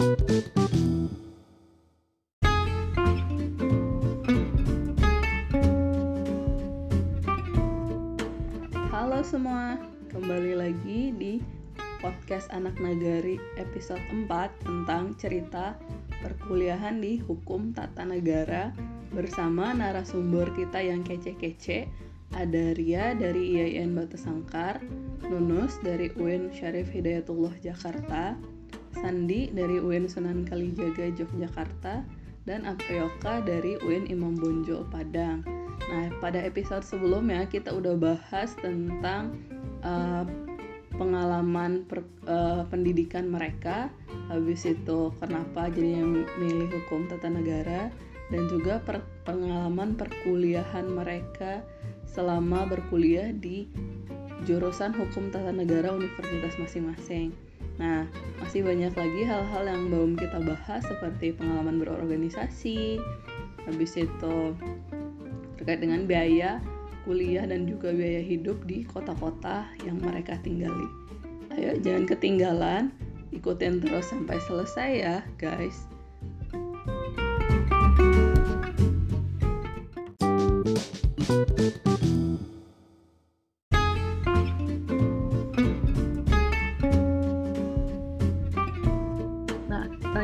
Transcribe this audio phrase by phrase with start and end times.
[0.00, 0.16] Halo
[9.20, 9.76] semua,
[10.08, 11.44] kembali lagi di
[12.00, 15.76] podcast Anak Nagari episode 4 tentang cerita
[16.24, 18.72] perkuliahan di Hukum Tata Negara
[19.12, 21.92] bersama narasumber kita yang kece-kece
[22.32, 24.80] ada Ria dari IAIN Batu Sangkar,
[25.28, 28.40] Nunus dari UIN Syarif Hidayatullah Jakarta,
[28.94, 32.02] Sandi dari UIN Sunan Kalijaga Yogyakarta,
[32.48, 35.44] dan Aprioka dari UIN Imam Bonjol Padang.
[35.90, 39.36] Nah, pada episode sebelumnya kita udah bahas tentang
[39.82, 40.24] uh,
[40.94, 43.88] pengalaman per, uh, pendidikan mereka,
[44.28, 47.88] habis itu kenapa jadi yang milih hukum tata negara,
[48.30, 51.66] dan juga per, pengalaman perkuliahan mereka
[52.06, 53.66] selama berkuliah di
[54.46, 57.34] jurusan hukum tata negara universitas masing-masing.
[57.80, 58.04] Nah,
[58.44, 63.00] masih banyak lagi hal-hal yang belum kita bahas seperti pengalaman berorganisasi,
[63.64, 64.36] habis itu
[65.56, 66.60] terkait dengan biaya
[67.08, 70.88] kuliah dan juga biaya hidup di kota-kota yang mereka tinggali.
[71.56, 72.82] Ayo jangan ketinggalan,
[73.32, 75.88] ikutin terus sampai selesai ya guys.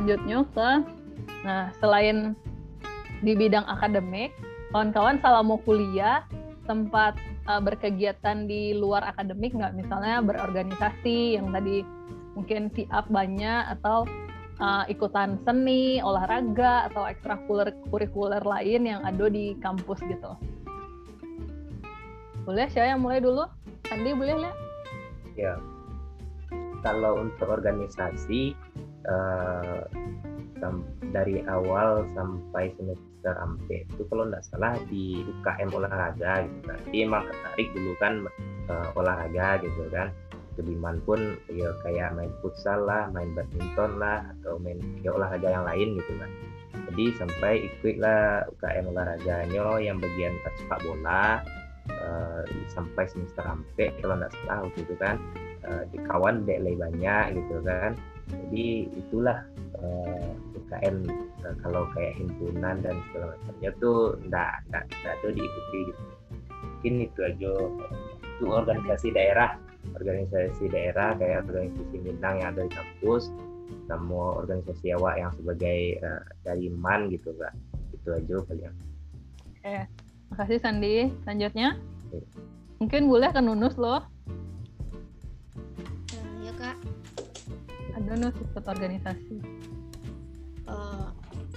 [0.06, 0.70] Selanjutnya ke
[1.42, 2.38] nah selain
[3.26, 4.30] di bidang akademik,
[4.70, 6.22] kawan-kawan selama kuliah
[6.62, 7.18] sempat
[7.50, 9.74] uh, berkegiatan di luar akademik nggak?
[9.74, 11.82] Misalnya berorganisasi yang tadi
[12.38, 14.06] mungkin siap banyak atau
[14.62, 20.38] uh, ikutan seni olahraga atau ekstrakurikuler lain yang ada di kampus gitu.
[22.46, 23.42] Boleh saya yang mulai dulu?
[23.90, 24.58] Andi boleh lihat
[25.34, 25.58] ya.
[26.86, 28.54] Kalau untuk organisasi
[29.06, 29.82] uh,
[31.14, 36.78] dari awal sampai semester ampe itu kalau nggak salah di UKM olahraga gitu kan.
[36.92, 38.12] Dia emang tertarik dulu kan
[38.68, 40.12] uh, olahraga gitu kan.
[40.56, 45.64] Sudiman pun ya kayak main futsal lah main badminton lah atau main ya olahraga yang
[45.64, 46.30] lain gitu kan.
[46.92, 51.40] Jadi sampai ikut lah UKM olahraganya yang bagian sepak bola
[51.92, 55.16] uh, sampai semester ampe kalau nggak salah waktu itu kan.
[55.66, 59.38] Uh, di kawan dek banyak gitu kan jadi itulah
[59.78, 61.06] uh, UKM
[61.46, 66.02] uh, kalau kayak himpunan dan segala macamnya tuh enggak enggak enggak tuh diikuti gitu.
[66.50, 67.52] Mungkin itu aja.
[68.36, 69.50] Itu organisasi daerah
[69.94, 73.30] organisasi daerah kayak organisasi Minang yang ada di kampus
[73.86, 77.54] sama organisasi awak yang sebagai uh, dari MAN gitu kak.
[77.94, 78.74] Itu aja kalian
[79.66, 79.78] oke.
[80.34, 81.10] Makasih Sandi.
[81.22, 81.78] Selanjutnya?
[82.10, 82.22] Oke.
[82.76, 84.04] mungkin boleh ke Nunus loh
[87.96, 89.36] ada ikut organisasi.
[90.68, 91.08] Uh,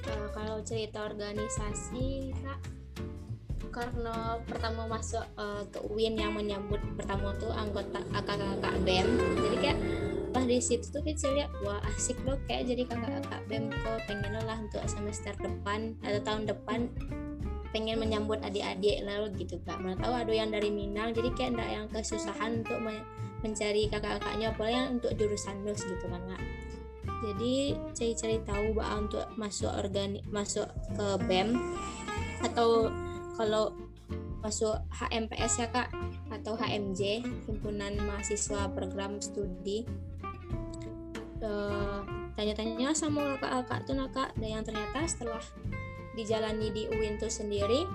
[0.07, 2.59] uh, kalau cerita organisasi kak
[3.69, 9.07] karena pertama masuk uh, ke UIN yang menyambut pertama tuh anggota kakak-kakak BEM.
[9.45, 9.79] Jadi kayak
[10.29, 14.33] pas di situ tuh kita lihat wah asik loh kayak jadi kakak-kakak BEM kok pengen
[14.41, 16.79] lah untuk semester depan atau tahun depan
[17.69, 19.77] pengen menyambut adik-adik lalu gitu kak.
[19.77, 22.79] Mana tahu ada yang dari Minang jadi kayak enggak yang kesusahan untuk
[23.39, 26.43] mencari kakak-kakaknya apalagi yang untuk jurusan nus gitu kan kak.
[27.19, 31.55] Jadi cari-cari tahu bahwa untuk masuk organik masuk ke BEM
[32.43, 32.87] atau
[33.35, 33.75] kalau
[34.39, 35.91] masuk HMPS ya kak
[36.31, 39.83] atau HMJ himpunan mahasiswa program studi.
[41.39, 42.03] Uh,
[42.35, 45.43] tanya-tanya sama kakak-kakak tuh nakak dan yang ternyata setelah
[46.15, 47.87] dijalani di UIN itu sendiri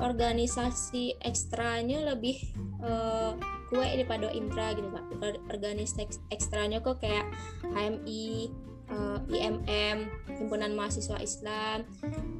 [0.00, 2.40] organisasi ekstranya lebih
[2.80, 3.36] uh,
[3.72, 5.04] kue daripada intra gitu pak
[5.48, 7.24] organisasi ekstranya kok kayak
[7.72, 8.52] HMI
[8.92, 9.96] uh, eh, IMM
[10.36, 11.88] himpunan mahasiswa Islam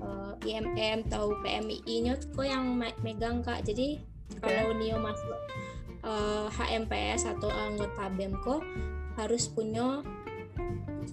[0.05, 3.65] uh, eh, IMM tahu PMI nya kok yang megang kak.
[3.65, 4.05] Jadi
[4.45, 5.39] kalau Nio masuk
[6.05, 8.61] uh, HMPS atau anggota BEM kok
[9.17, 10.01] harus punya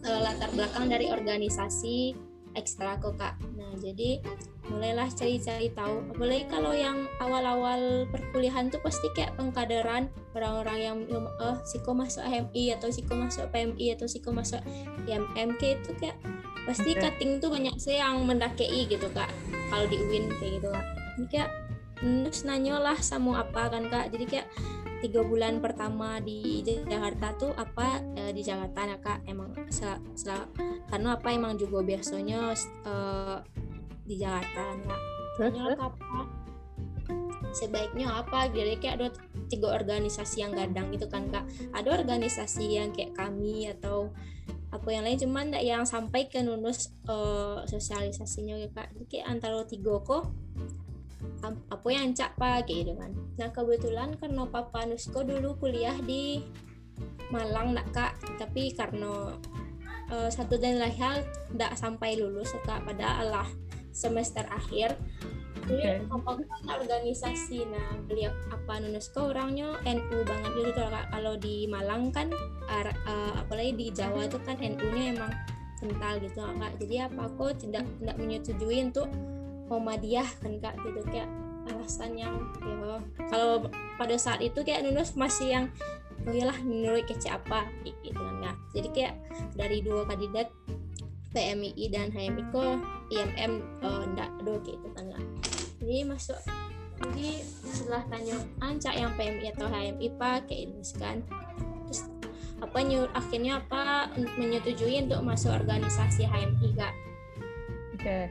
[0.08, 2.16] uh, latar belakang dari organisasi
[2.60, 3.40] ekstra kok kak.
[3.56, 4.20] Nah jadi
[4.70, 6.06] mulailah cari-cari tahu.
[6.14, 10.08] Apalagi kalau yang awal-awal perkuliahan tuh pasti kayak pengkaderan
[10.38, 10.98] orang-orang yang
[11.42, 14.62] oh siko masuk HMI atau siko masuk PMI atau siko masuk
[15.10, 16.18] IMMK itu kayak
[16.70, 17.02] pasti okay.
[17.02, 19.30] cutting tuh banyak sih yang mendakei gitu kak.
[19.74, 20.86] Kalau di UIN kayak gitu kak.
[21.18, 21.50] Ini kayak
[22.00, 24.14] terus nanya lah sama apa kan kak.
[24.14, 24.48] Jadi kayak
[25.00, 30.36] tiga bulan pertama di Jakarta tuh apa e, di Jakarta ya kak emang se, se,
[30.92, 32.52] karena apa emang juga biasanya
[32.84, 32.94] e,
[34.10, 35.02] di Jakarta kak
[35.38, 36.26] terus apa
[37.54, 38.50] sebaiknya apa?
[38.50, 39.08] Jadi kayak ada
[39.50, 41.46] tiga organisasi yang gadang gitu kan kak.
[41.74, 44.14] Ada organisasi yang kayak kami atau
[44.70, 49.26] apa yang lain cuman ndak yang sampai ke nunus uh, sosialisasinya ya kak jadi kayak
[49.26, 50.30] antara tiga kok.
[51.44, 53.12] Apa yang cak pak gitu kan.
[53.40, 56.44] Nah kebetulan karena papa Nusko dulu kuliah di
[57.32, 58.14] Malang nak kak.
[58.38, 59.34] Tapi karena
[60.12, 61.24] uh, satu dan lain hal
[61.56, 62.84] tidak sampai lulus kak.
[62.84, 63.48] Pada Allah
[64.00, 64.96] semester akhir.
[65.68, 66.48] Jadi okay.
[66.72, 67.68] organisasi?
[67.68, 69.76] Nah beliau apa Nusko orangnya?
[69.84, 71.06] NU banget gitu kak.
[71.12, 72.32] Kalau di Malang kan
[72.72, 75.32] uh, apalagi di Jawa itu kan NU-nya emang
[75.84, 76.74] kental gitu kak.
[76.80, 79.12] Jadi apa aku tidak tidak menyetujui untuk
[79.68, 81.04] Muhammadiyah kan kak gitu.
[81.12, 81.30] Kayak
[81.70, 82.34] alasan yang
[82.66, 82.98] ya
[83.30, 83.68] kalau
[84.00, 85.66] pada saat itu kayak Nunus masih yang
[86.26, 87.68] oh iyalah menurut kece apa?
[87.86, 88.58] Gitu kan kak.
[88.74, 89.14] Jadi kayak
[89.54, 90.50] dari dua kandidat
[91.32, 92.82] PMII dan HMI kok
[93.14, 93.52] IMM
[93.86, 95.06] uh, ndak do gitu kak
[95.80, 96.40] jadi masuk
[97.00, 100.52] jadi setelah tanya ancak yang PMI atau HMI pak?
[100.52, 101.24] Kayak ini kan.
[101.88, 102.12] Terus
[102.60, 106.94] apa nyur akhirnya apa menyetujui untuk masuk organisasi HMI kak.
[107.96, 108.04] Oke.
[108.04, 108.26] Okay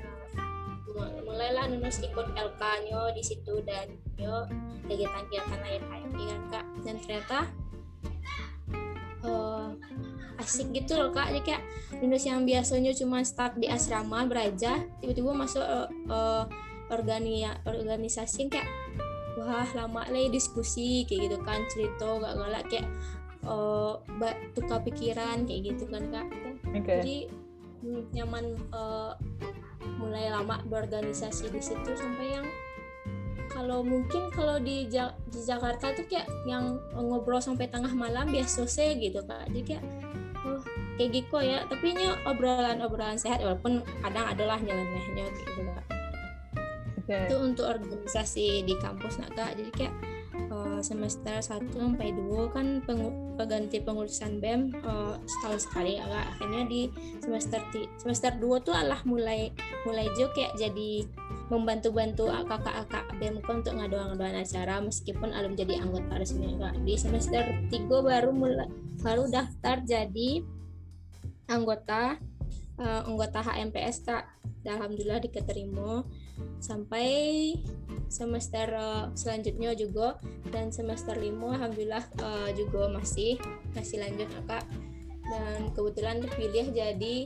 [1.39, 4.43] mulailah Nunus ikut LK nyo di situ dan yo
[4.91, 6.67] kegiatan-kegiatan lain HMI kan kak.
[6.83, 7.39] Dan ternyata
[9.23, 9.71] uh,
[10.38, 11.35] asik gitu loh kak.
[11.35, 11.62] Jadi kayak
[11.99, 16.44] Nunus yang biasanya cuma start di asrama beraja tiba-tiba masuk uh, uh,
[16.88, 18.69] organi organisasi kayak
[19.38, 22.87] wah lama lah diskusi kayak gitu kan cerita gak galak kayak
[23.46, 23.94] uh,
[24.56, 26.26] tukar pikiran kayak gitu kan kak.
[26.69, 27.00] Okay.
[27.00, 27.17] jadi
[27.81, 28.44] hmm, nyaman
[28.75, 29.14] uh,
[29.96, 32.46] mulai lama berorganisasi di situ sampai yang
[33.49, 38.69] kalau mungkin kalau di, ja di Jakarta tuh kayak yang ngobrol sampai tengah malam biasa
[38.69, 39.49] sih gitu kak.
[39.49, 39.85] Jadi kayak
[40.49, 40.61] oh
[40.99, 41.62] kayak gitu ya.
[41.69, 45.87] Tapi ini obrolan-obrolan sehat walaupun kadang adalah nyelenehnya gitu kak.
[47.09, 47.25] Okay.
[47.25, 49.56] itu untuk organisasi di kampus nak kak.
[49.56, 49.95] Jadi kayak
[50.50, 52.81] uh, semester 1 sampai 2 kan
[53.37, 55.99] pengganti pengurusan BEM uh, setahun sekali.
[55.99, 56.82] Agak akhirnya di
[57.19, 57.61] semester
[57.99, 59.50] semester 2 tuh Allah mulai
[59.82, 61.06] mulai jo kayak jadi
[61.49, 66.56] membantu-bantu kakak-kakak BEM untuk ngadoan-ngadoan acara meskipun alum jadi anggota resmi.
[66.58, 68.69] Kak di semester 3 baru mulai
[69.02, 70.43] baru daftar jadi
[71.49, 72.19] anggota
[72.79, 74.25] uh, anggota HMPS kak.
[74.69, 76.05] Alhamdulillah diketerima.
[76.61, 77.08] Sampai
[78.08, 80.16] semester uh, selanjutnya juga.
[80.49, 83.37] Dan semester 5 alhamdulillah uh, juga masih
[83.76, 84.64] masih lanjut kak.
[85.28, 87.16] Dan kebetulan terpilih jadi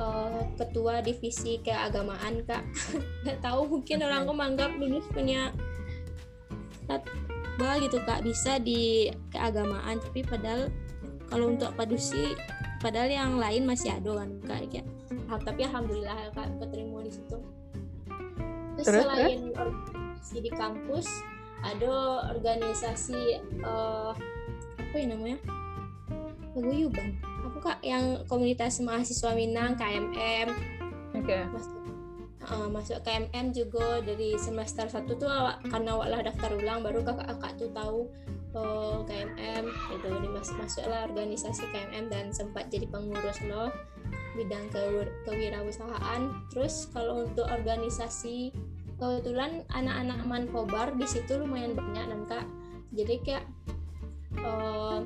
[0.00, 2.64] uh, ketua divisi keagamaan kak.
[3.22, 5.52] Nggak tahu mungkin orang menganggap lulus punya
[7.54, 10.00] bah gitu kak bisa di keagamaan.
[10.00, 10.72] Tapi padahal
[11.28, 12.34] kalau untuk padusi
[12.82, 14.84] padahal yang lain masih ada kan kak ya.
[15.28, 17.38] Tapi alhamdulillah kak keterima di situ.
[18.74, 20.03] Terus, terus selain terus?
[20.34, 21.06] Di kampus
[21.64, 24.12] ada organisasi uh,
[24.76, 25.38] apa ya namanya?
[26.54, 27.18] Paguyuban.
[27.50, 27.82] Aku kak?
[27.82, 30.74] Yang komunitas mahasiswa Minang KMM
[31.14, 31.24] oke.
[31.24, 31.42] Okay.
[31.48, 31.74] masuk,
[32.50, 35.30] uh, masuk KMM juga dari semester satu tuh
[35.70, 38.00] karena awak daftar ulang baru kakak kakak tuh tahu
[38.54, 39.64] uh, eh, KMM
[39.94, 43.70] itu ini masuk masuklah organisasi KMM dan sempat jadi pengurus loh
[44.34, 46.34] bidang ke kewirausahaan.
[46.50, 48.50] Terus kalau untuk organisasi
[48.96, 52.46] kebetulan anak-anak mankobar di situ lumayan banyak dan kak.
[52.94, 53.44] Jadi kayak
[54.38, 55.02] uh,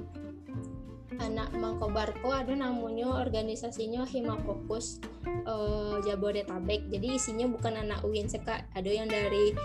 [1.18, 5.02] anak Mangkobarko ada namanya organisasinya Hima Fokus
[5.48, 6.86] uh, Jabodetabek.
[6.92, 9.56] Jadi isinya bukan anak UIN seka ada yang dari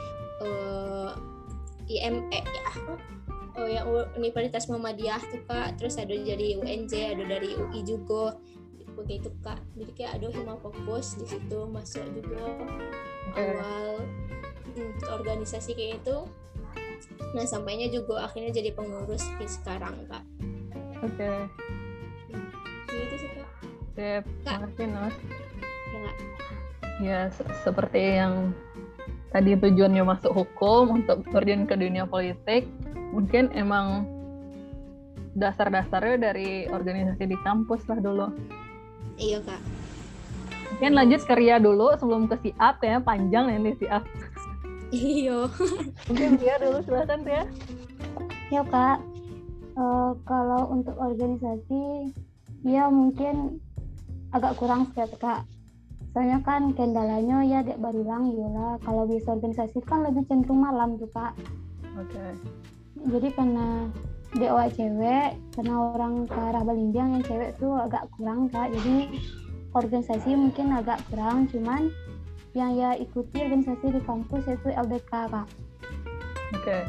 [0.41, 1.13] uh,
[1.85, 2.69] IME ya
[3.53, 3.85] oh yang
[4.17, 5.77] Universitas Muhammadiyah tuh kak.
[5.77, 8.33] Terus ada dari UNJ ada dari UI juga
[8.93, 9.59] begitu kak.
[9.75, 12.43] Jadi kayak ada Hima Fokus di situ masuk juga
[13.33, 14.05] awal
[14.73, 16.17] hmm, organisasi kayak itu
[17.33, 20.23] nah sampainya juga akhirnya jadi pengurus di sekarang kak.
[21.01, 21.17] Oke.
[21.17, 21.37] Okay.
[22.31, 22.49] hmm,
[22.89, 23.49] gitu sih kak.
[23.93, 25.15] Sip, makasih Nos
[25.93, 26.15] ya, kak.
[27.01, 28.53] ya se seperti yang
[29.33, 32.69] tadi tujuannya masuk hukum untuk terjun ke dunia politik
[33.13, 34.05] mungkin emang
[35.33, 38.29] dasar-dasarnya dari organisasi di kampus lah dulu
[39.17, 39.61] iya kak
[40.73, 44.03] Mungkin lanjut ke Ria dulu sebelum ke siap ya, panjang ya nih siap.
[44.93, 45.47] Iya.
[46.09, 47.43] Mungkin Ria dulu silakan Ria.
[48.49, 48.99] Ya kak,
[49.77, 52.11] uh, kalau untuk organisasi
[52.65, 53.63] ya mungkin
[54.33, 55.47] agak kurang sekali kak.
[56.13, 58.77] Soalnya kan kendalanya ya dek barilang lah.
[58.85, 61.37] Kalau bisa organisasi kan lebih cenderung malam tuh kak.
[61.97, 62.11] Oke.
[62.11, 62.29] Okay.
[63.07, 63.89] Jadi karena
[64.37, 68.73] dek cewek, karena orang ke arah Balinjang yang cewek tuh agak kurang kak.
[68.73, 69.21] Jadi
[69.77, 71.93] organisasi mungkin agak kurang cuman
[72.53, 75.47] yang ya ikuti organisasi di kampus itu LDK kak.
[76.53, 76.61] Oke.
[76.61, 76.83] Okay.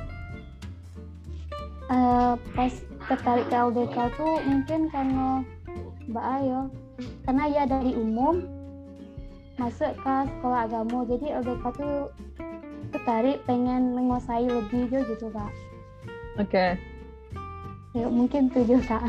[1.92, 2.72] Uh, pas
[3.12, 5.44] tertarik ke LDK tuh mungkin karena
[6.08, 6.72] Mbak Ayo
[7.28, 8.40] karena ya dari umum
[9.60, 12.08] masuk ke sekolah agama jadi LDK tuh
[12.88, 15.52] tertarik pengen menguasai lebih gitu kak
[16.34, 16.74] Oke.
[17.94, 19.02] Ya mungkin tujuh kak.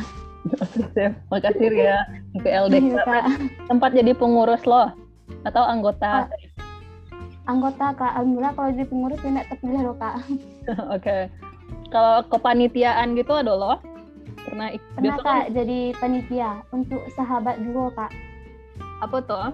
[1.28, 2.06] Makasih ya
[2.38, 3.02] ke LDK.
[3.02, 3.26] Kak
[3.66, 4.94] Tempat jadi pengurus lo
[5.42, 6.30] atau anggota?
[7.46, 10.18] anggota kak alhamdulillah kalau jadi pengurus tidak terpilih loh kak
[10.96, 11.30] Oke.
[11.90, 13.78] Kalau kepanitiaan gitu ada lo?
[14.40, 18.10] Pernah ik- pernah biasa kan kak jadi panitia untuk sahabat duo kak
[18.96, 19.50] apa tuh?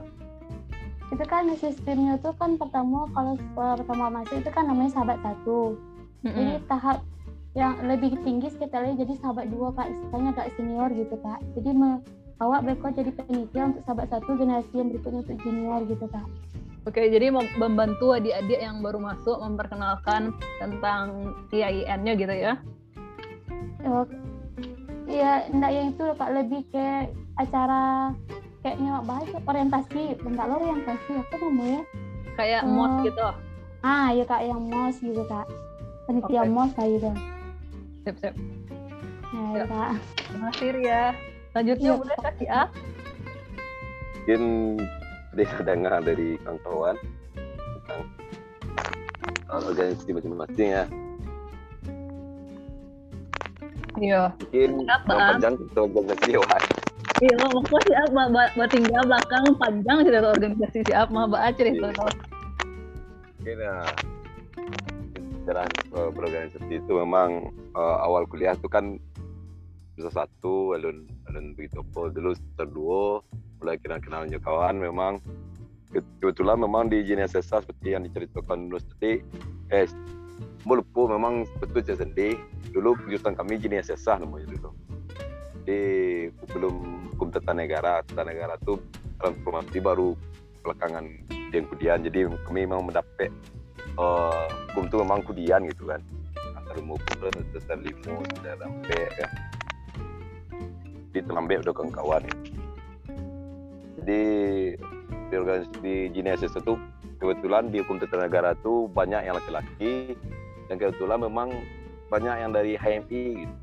[1.12, 5.76] itu kan sistemnya tuh kan pertama kalau pertama masuk itu kan namanya sahabat satu
[6.24, 6.68] jadi Mm-mm.
[6.68, 7.04] tahap
[7.52, 12.00] yang lebih tinggi sekali jadi sahabat dua kak istilahnya agak senior gitu kak jadi me-
[12.40, 16.28] awak beko jadi panitia untuk sahabat satu generasi yang berikutnya untuk junior gitu kak
[16.82, 22.54] Oke, jadi mem- membantu adik-adik yang baru masuk memperkenalkan tentang IAIN-nya gitu ya?
[23.86, 24.06] Eh,
[25.06, 28.16] Iya, enggak yang itu kak lebih kayak acara
[28.64, 31.82] kayaknya bahasa orientasi, bentar lo orientasi apa namanya?
[32.34, 32.74] Kayak Hmm.
[32.74, 33.28] MOS gitu.
[33.84, 35.46] Ah, ya kak yang mos gitu kak,
[36.08, 36.50] panitia Oke.
[36.50, 37.12] mos kayak gitu.
[38.02, 38.34] Sip, sip.
[39.32, 39.64] Nah, Ya.
[39.64, 39.86] ya.
[40.34, 41.04] Makasih ya.
[41.52, 42.00] Selanjutnya Iya.
[42.00, 42.64] udah kasih A.
[44.22, 44.78] mungkin
[45.34, 46.94] bisa dengar dari kawan-kawan
[47.58, 48.02] tentang
[49.50, 50.86] uh, organisasi masing-masing ya
[53.98, 54.24] Iya.
[54.38, 54.70] mungkin
[55.10, 56.62] panjang kita organisasi dewan
[57.18, 61.26] Iya, maksudnya si A, ba, ba, ba tinggal belakang panjang cerita organisasi si A, mah
[61.26, 61.90] ba cerita.
[61.90, 62.06] Iya.
[63.42, 63.58] mungkin
[65.52, 66.94] sejarah uh, berorganisasi itu.
[66.96, 68.96] Memang uh, awal kuliah itu kan
[70.00, 73.20] bisa satu alun alun begitu dulu terduo
[73.60, 75.20] mulai kenal-kenalnya kawan memang.
[75.92, 79.20] Ke- kebetulan memang di jenis SSA seperti yang diceritakan dulu tadi
[79.76, 79.92] eh
[80.62, 82.38] Mulupu memang betul je sendiri.
[82.70, 84.70] Dulu kejutan kami jenis SSA namanya dulu.
[85.66, 85.82] Di
[86.54, 88.78] belum hukum tata negara tata negara itu
[89.18, 90.14] transformasi baru
[90.62, 91.10] belakangan
[91.50, 93.34] yang kudian jadi kami memang mendapat
[93.98, 96.02] eh, hukum itu memang kudian gitu kan
[96.78, 99.32] ilmu hukum dan dasar limo dan sampai kan
[101.12, 102.24] di udah kawan-kawan
[104.00, 104.24] jadi
[105.32, 106.74] di organisasi di GNSS itu
[107.20, 110.18] kebetulan di hukum tata negara itu banyak yang laki-laki
[110.68, 111.54] dan kebetulan memang
[112.12, 113.56] banyak yang dari HMI gitu.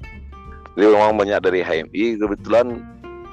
[0.78, 2.66] Jadi memang banyak dari HMI kebetulan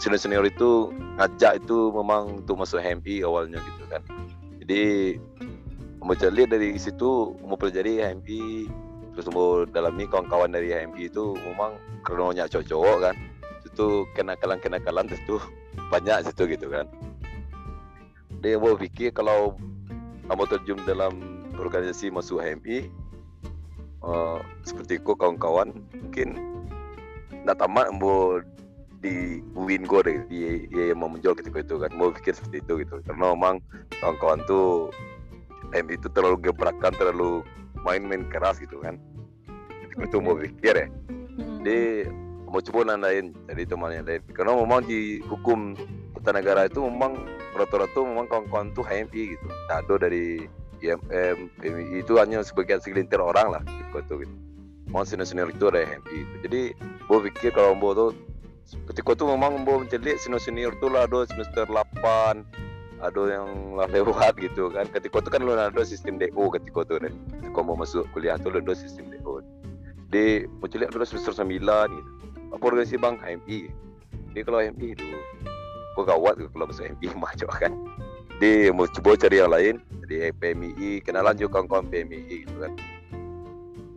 [0.01, 4.01] senior-senior itu ngajak itu memang untuk masuk HMI awalnya gitu kan.
[4.65, 4.83] Jadi
[6.05, 8.69] mau cari dari situ mau pelajari HMI
[9.17, 13.15] terus mau dalami kawan-kawan dari HMI itu memang karena banyak cowok-cowok kan.
[13.65, 15.41] Itu kenakalan-kenakalan itu
[15.89, 16.85] banyak situ gitu kan.
[18.45, 19.57] Dia mau pikir kalau
[20.29, 22.85] kamu terjun dalam organisasi masuk HMI
[24.05, 26.37] eh, seperti ku kawan-kawan mungkin
[27.49, 28.37] nggak tamat mau
[29.01, 31.89] di win go deh di dia yang mau menjual ketika itu kan.
[31.97, 33.01] Mau pikir seperti itu gitu.
[33.09, 33.57] Karena memang
[34.03, 34.93] kawan-kawan tuh
[35.75, 37.43] HMI itu terlalu gebrakan terlalu
[37.83, 38.95] main-main keras gitu kan.
[39.91, 40.87] Ketika itu mau pikir ya.
[41.35, 41.67] Mm-mm.
[41.67, 42.07] dia
[42.47, 45.75] mau coba nandain jadi temannya lain karena memang di hukum
[46.15, 47.19] tata negara itu memang
[47.59, 49.45] rata-rata memang kawan-kawan tuh HMI gitu.
[49.67, 50.47] Tak ada dari
[50.85, 54.35] IMM PMI itu hanya sebagian segelintir orang lah gitu, itu gitu.
[54.93, 58.11] mau senior-senior itu ada HMI itu jadi gue pikir kalau mau tuh
[58.93, 62.45] ketika itu memang mau mencari senior-senior tuh lah ada semester 8
[63.03, 64.87] ada yang lah lewat gitu kan.
[64.87, 68.55] Ketika itu kan lu ada sistem DO ketika itu deh ketika mau masuk kuliah tuh
[68.55, 69.43] lu ada sistem DO
[70.13, 71.59] di cari ada semester 9
[71.91, 72.11] gitu.
[72.55, 73.15] Apa organisasi bang?
[73.19, 73.85] HMI
[74.35, 75.03] dia kalau HMI itu
[75.95, 77.71] gue gawat kalau masuk HMI macam kan.
[78.43, 79.75] Dia mau coba cari yang lain.
[80.03, 82.71] Jadi PMI kenalan juga kawan-kawan PMI gitu kan.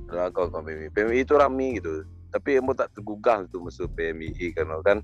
[0.07, 2.07] Kenalan kawan-kawan PMI PMI itu rame gitu.
[2.31, 5.02] Tapi emo tak tergugah untuk masuk PMI karena kan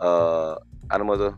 [0.00, 0.54] eh
[0.90, 1.34] anu mau tuh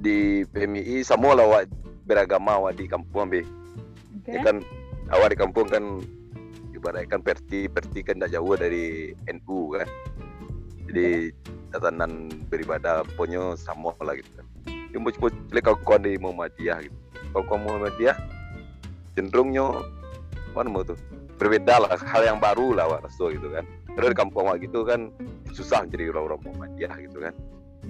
[0.00, 1.68] di PMI semua lah awak
[2.08, 4.32] beragama awak di kampung be Oke.
[4.34, 4.64] ya kan
[5.12, 5.84] awak di kampung kan
[6.80, 9.88] ibaratkan perti perti kan tidak jauh dari NU kan.
[10.88, 11.30] Jadi
[11.70, 14.46] tatanan beribadah punya sama lah gitu kan.
[14.96, 16.96] Mau coba lihat kawan di Muhammadiyah gitu.
[17.36, 18.16] Kawan Muhammadiyah
[19.14, 19.84] cenderungnya
[20.56, 20.98] mana mau tuh
[21.38, 23.62] berbeda lah hal yang baru lah rasa gitu kan.
[23.94, 25.12] Karena di kampung gitu kan
[25.52, 27.36] susah jadi orang-orang Muhammadiyah gitu kan.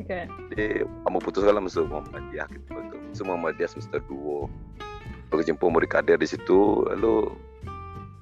[0.07, 2.69] Jadi kamu putuskan lah masuk Muhammadiyah gitu.
[2.71, 7.30] Betul masuk Muhammadiyah semester 2 berkecimpung mau dikader di situ lalu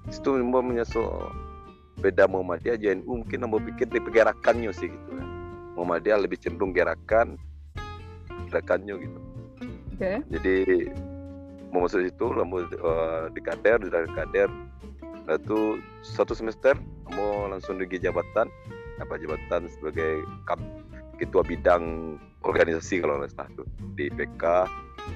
[0.08, 1.32] di situ mau menyesal
[1.98, 5.28] beda Muhammadiyah JNU mungkin mau pikir di pergerakannya sih gitu kan.
[5.74, 7.38] Muhammadiyah lebih cenderung gerakan
[8.48, 9.18] gerakannya gitu.
[9.98, 10.22] Oke.
[10.30, 10.56] jadi
[11.74, 14.46] mau masuk situ lalu uh, di kader dari kader
[15.26, 16.78] lalu satu semester
[17.12, 18.46] mau langsung pergi jabatan
[19.02, 20.62] apa jabatan sebagai kap
[21.18, 23.66] ketua bidang organisasi kalau nggak salah tuh
[23.98, 24.42] di PK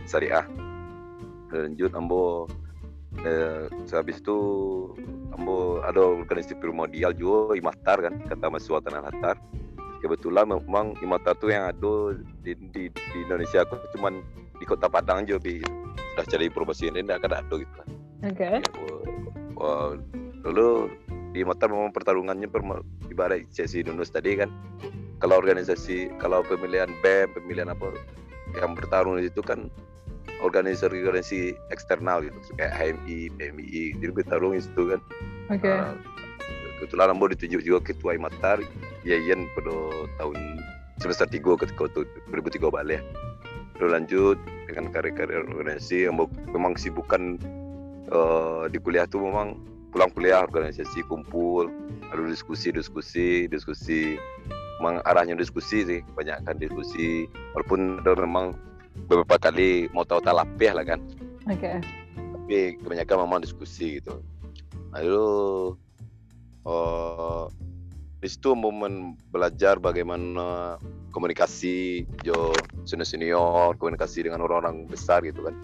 [0.04, 0.44] Syariah.
[1.52, 2.50] Lanjut ambo.
[3.22, 4.38] Eh, sehabis itu
[5.36, 9.36] ambo ada organisasi primordial juga Imatar kan kata mahasiswa Tanah Latar
[10.00, 14.24] kebetulan memang Imatar tuh yang ada di, di, di Indonesia aku cuman
[14.56, 15.60] di kota Padang aja bi.
[16.12, 17.88] Sudah cari informasi ini tidak ada gitu kan
[18.32, 18.48] Oke.
[18.48, 19.04] Ya, gua-
[19.60, 19.88] wah,
[20.44, 20.88] dulu
[21.32, 22.46] di Matar memang pertarungannya
[23.08, 24.52] ibarat sesi Indonesia tadi kan
[25.18, 27.96] kalau organisasi kalau pemilihan BEM pemilihan apa
[28.60, 29.72] yang bertarung di situ kan
[30.44, 35.00] organisasi-organisasi eksternal gitu kayak HMI, PMI jadi bertarung di situ kan
[35.50, 35.68] Oke.
[35.68, 35.96] Ah,
[36.82, 38.58] kebetulan Ambo ditunjuk juga ketua Imatar
[39.06, 39.74] Yayan pada
[40.18, 40.38] tahun
[40.98, 43.02] semester 3 ketika itu 2003 balik ya.
[43.80, 44.38] Lalu lanjut
[44.70, 47.38] dengan karir-karir organisasi Ambo memang sibukan
[48.10, 49.58] eh, di kuliah tuh memang
[49.92, 51.68] pulang kuliah organisasi kumpul
[52.10, 54.16] lalu diskusi diskusi diskusi.
[54.80, 57.30] Memang arahnya diskusi sih kebanyakan diskusi.
[57.54, 58.56] Walaupun ada memang
[59.06, 60.98] beberapa kali mau tahu talapih lah kan.
[61.46, 61.78] Oke.
[62.42, 64.18] tapi kebanyakan memang diskusi gitu.
[64.96, 65.28] Lalu
[66.66, 67.44] eh
[68.22, 70.78] di situ momen belajar bagaimana
[71.10, 72.54] komunikasi jo
[72.86, 75.54] senior senior komunikasi dengan orang-orang besar gitu kan.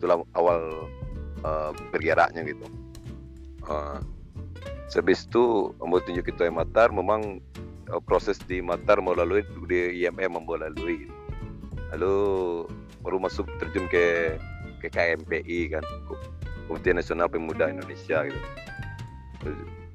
[0.00, 0.88] Itulah awal
[1.44, 2.81] eh, bergeraknya gitu
[3.72, 3.98] Eh,
[4.92, 7.40] Sebis itu membuat tunjuk itu Matar memang
[7.88, 11.08] eh, proses di Matar melalui di IMM melalui
[11.96, 12.16] lalu
[13.00, 14.36] baru masuk terjun ke
[14.84, 15.84] ke KMPI kan
[16.68, 18.40] Komite Nasional Pemuda Indonesia gitu.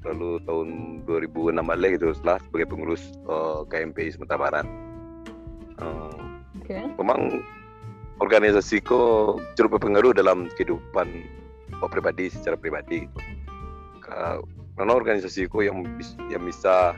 [0.02, 0.68] Lalu tahun
[1.06, 4.66] 2006 balik gitu setelah sebagai pengurus eh, KMPI Sumatera Barat.
[5.78, 6.18] Eh,
[6.58, 6.78] Oke.
[6.98, 7.38] memang
[8.18, 11.06] organisasi kok cukup berpengaruh dalam kehidupan
[11.78, 13.37] kok pribadi secara pribadi gitu.
[14.08, 14.40] Ka-
[14.78, 15.82] Karena organisasi kok yang
[16.30, 16.94] yang bisa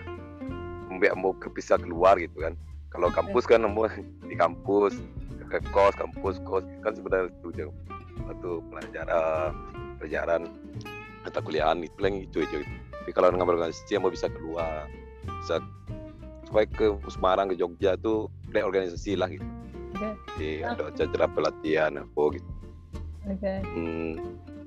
[0.92, 2.52] membuat mau bisa keluar gitu kan.
[2.92, 3.88] Kalau kampus kan mau
[4.30, 5.00] di kampus
[5.50, 7.72] ke kos kampus kos kan sebenarnya itu
[8.20, 9.50] satu pelajaran
[9.98, 10.40] pelajaran
[11.24, 12.74] mata kuliahan itu yang itu aja gitu.
[13.00, 14.84] Tapi kalau dengan organisasi yang mau bisa keluar
[15.40, 15.56] bisa
[16.46, 19.46] supaya ke Semarang ke Jogja tuh kayak organisasi lah gitu.
[19.96, 20.10] Oke.
[20.36, 22.50] Jadi ada acara pelatihan apa gitu.
[23.24, 23.52] Oke.
[23.72, 24.10] Hmm,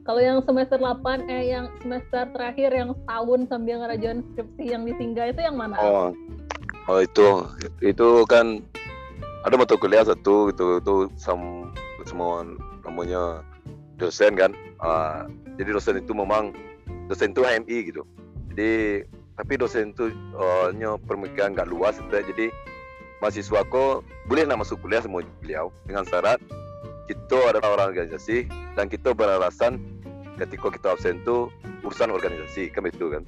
[0.04, 5.32] Kalau yang semester 8 eh yang semester terakhir yang setahun sambil ngerajain skripsi yang ditinggal
[5.32, 5.80] itu yang mana?
[5.80, 6.12] oh,
[6.92, 7.48] oh itu
[7.80, 8.60] itu kan
[9.48, 11.72] ada mata kuliah satu gitu itu sam,
[12.04, 12.44] semua
[12.84, 13.48] namanya
[13.96, 14.52] dosen kan.
[14.84, 15.24] Ah,
[15.56, 16.52] jadi dosen itu memang
[17.08, 18.04] dosen itu HMI gitu.
[18.52, 19.08] Jadi
[19.40, 22.28] tapi dosen itu eh, nya pemikiran nggak luas sebenarnya.
[22.36, 22.46] jadi
[23.24, 26.44] mahasiswa kok boleh nak masuk kuliah semua beliau dengan syarat
[27.10, 29.82] kita adalah orang organisasi dan kita beralasan
[30.40, 31.52] ketika kita absen itu
[31.84, 33.24] urusan organisasi kan itu kan?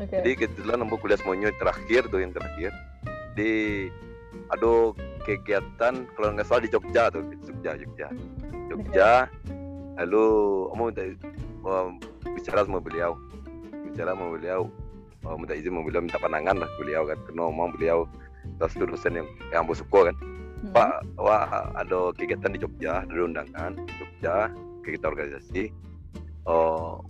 [0.00, 0.16] Oke.
[0.16, 2.72] jadi kebetulan nambah kuliah semuanya terakhir tuh yang terakhir.
[3.36, 3.52] Di
[4.50, 4.94] ada
[5.26, 8.08] kegiatan kalau nggak salah di Jogja tuh di Jogja Jogja.
[8.70, 9.10] Jogja
[10.00, 10.26] lalu
[10.72, 11.04] mau minta
[11.66, 12.00] um,
[12.34, 13.18] bicara sama beliau.
[13.90, 14.70] Bicara sama beliau
[15.24, 17.98] oh, minta izin sama beliau minta pandangan lah beliau kan karena memang beliau
[18.60, 20.16] satu dosen yang yang aku suka kan
[20.60, 20.72] Hmm.
[20.76, 24.52] Pak, wah ada kegiatan di Jogja, ada undangan di Jogja,
[24.84, 25.72] kegiatan organisasi.
[26.44, 27.00] Oh,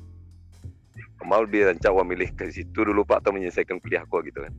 [1.26, 4.54] mau dirancang wah milih ke situ dulu Pak atau menyelesaikan kuliah aku gitu kan.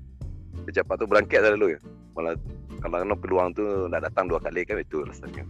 [0.67, 1.79] Sejak Pak tuh berangkat dulu ya.
[2.13, 2.35] Malah
[2.83, 5.47] kalau peluang tuh nggak datang dua kali kan itu rasanya.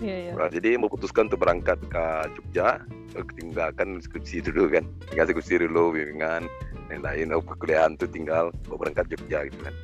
[0.00, 0.32] Iya, iya.
[0.32, 2.80] Nah, jadi memutuskan untuk berangkat ke Jogja,
[3.12, 6.48] eh, tinggalkan skripsi dulu kan, tinggal skripsi dulu, bimbingan,
[6.88, 9.74] lain-lain, oh, perkuliahan tuh tinggal berangkat Jogja gitu kan.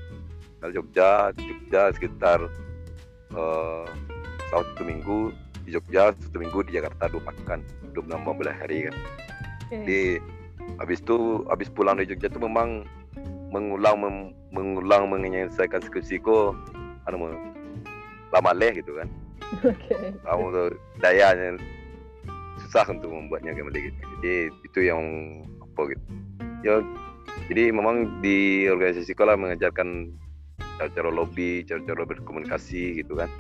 [0.64, 2.48] Kalau Jogja, Jogja sekitar
[3.34, 3.84] eh
[4.52, 5.34] satu minggu
[5.66, 8.94] di Jogja, satu minggu di Jakarta dua pekan, belum nambah belah hari kan.
[9.66, 9.82] Oke.
[9.82, 10.02] Jadi
[10.78, 12.86] habis itu habis pulang dari Jogja tuh memang
[13.50, 16.54] mengulang mem- mengulang menyelesaikan skripsiku
[17.06, 17.30] anu
[18.34, 19.08] lama leh gitu kan
[19.62, 19.94] Oke.
[20.26, 21.54] kamu tuh dayanya
[22.66, 24.00] susah untuk membuatnya kembali gitu.
[24.18, 24.34] Jadi
[24.66, 25.02] itu yang
[25.62, 26.04] apa gitu.
[26.66, 26.74] Ya
[27.46, 30.10] jadi memang di organisasi sekolah mengajarkan
[30.76, 33.30] cara-cara lobby, cara-cara berkomunikasi gitu kan.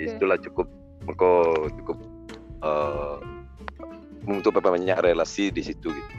[0.00, 0.16] Oke.
[0.16, 0.66] itulah cukup
[1.04, 1.30] maka
[1.76, 1.98] cukup
[4.28, 6.12] untuk apa banyak relasi di situ gitu.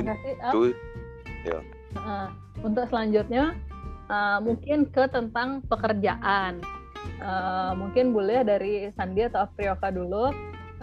[0.00, 0.34] Makasih.
[0.36, 0.60] Itu
[1.96, 2.26] Heeh.
[2.62, 3.56] untuk selanjutnya
[4.12, 6.60] uh, mungkin ke tentang pekerjaan.
[7.20, 10.32] Uh, mungkin boleh dari Sandi atau Afrioka dulu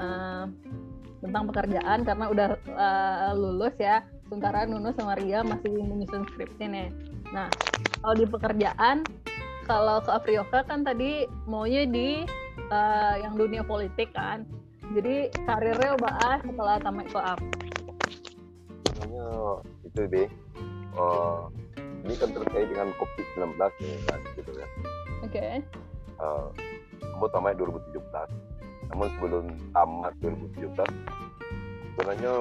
[0.02, 0.46] uh,
[1.22, 4.02] tentang pekerjaan karena udah uh, lulus ya.
[4.28, 6.90] Sementara Nuno sama Ria masih menyusun skripsi nih.
[7.32, 7.48] Nah,
[8.08, 9.04] kalau di pekerjaan,
[9.68, 12.24] kalau ke Afrioka kan tadi maunya di
[12.72, 14.48] uh, yang dunia politik kan.
[14.96, 17.36] Jadi karirnya bahas setelah tamat koap.
[19.04, 20.30] namanya itu deh.
[20.96, 21.52] Oh,
[22.08, 24.70] ini kan terkait dengan COVID-19 nih kan gitu kan.
[25.28, 25.48] Oke.
[26.24, 26.48] uh,
[27.12, 28.00] Ambo tamat 2017
[28.88, 30.80] namun sebelum tamat 2017
[31.92, 32.34] sebenarnya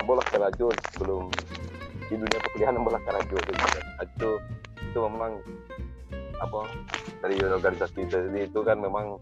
[0.00, 1.28] Ambo lah kerajo sebelum
[2.08, 3.84] di dunia perkuliahan Ambo lah kerajo gitu kan.
[4.00, 4.30] itu
[4.96, 5.44] itu memang
[6.40, 6.60] apa
[7.20, 9.20] dari organisasi tadi itu kan memang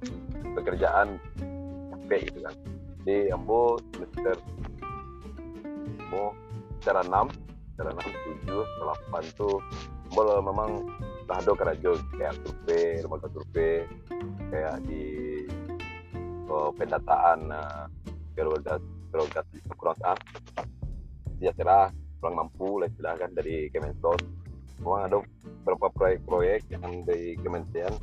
[0.54, 1.18] pekerjaan
[1.90, 2.54] capek gitu kan.
[3.02, 4.38] Di Ambo semester
[5.98, 6.30] Ambo
[6.78, 9.58] secara 6 secara 6, 7, 8 tuh
[10.14, 10.70] Ambo memang
[11.26, 13.82] lah ada kerajo kayak survei lembaga survei
[14.54, 15.02] kayak di
[16.46, 17.90] oh, pendataan uh,
[18.38, 20.14] prerogatif prerogatif kekurangan
[21.34, 21.90] sejahtera
[22.22, 24.43] kurang mampu lah istilahkan dari Kemensos
[24.82, 25.18] memang ada
[25.62, 27.94] beberapa proyek-proyek yang dari Kementerian.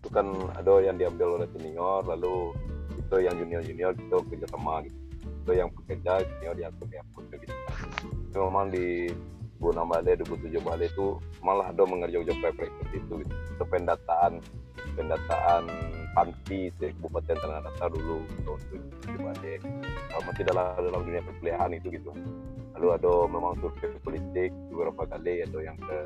[0.00, 2.56] Itu kan ada yang diambil oleh senior lalu
[2.96, 4.98] itu yang junior-junior itu kerjasama gitu.
[5.44, 7.00] Itu yang bekerja senior yang kerja
[7.40, 7.54] gitu.
[8.30, 9.10] Itu memang di
[9.60, 11.06] 2006 balik 2007 balik itu
[11.44, 13.34] malah ada mengerjakan proyek-proyek seperti itu gitu.
[13.36, 14.32] itu pendataan
[14.96, 15.62] pendataan
[16.14, 18.60] panti di Kabupaten Tanah Datar dulu tahun
[19.06, 19.60] 2007 balik
[20.10, 22.10] kalau masih dalam dunia perkuliahan itu gitu.
[22.78, 25.98] Lalu ada memang survei politik beberapa kali ada yang ke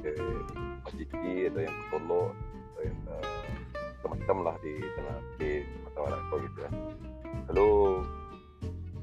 [0.00, 0.12] ke
[1.48, 2.32] ada yang ke Solo
[2.76, 2.98] ada yang
[4.00, 6.70] ke macam lah di tengah di Sumatera Barat gitu ya.
[7.52, 7.70] Lalu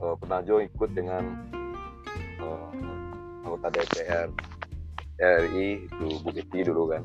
[0.01, 1.23] uh, pernah Jo ikut dengan
[2.41, 2.69] uh,
[3.45, 4.27] anggota DPR
[5.17, 7.03] RI itu Bukiti dulu kan.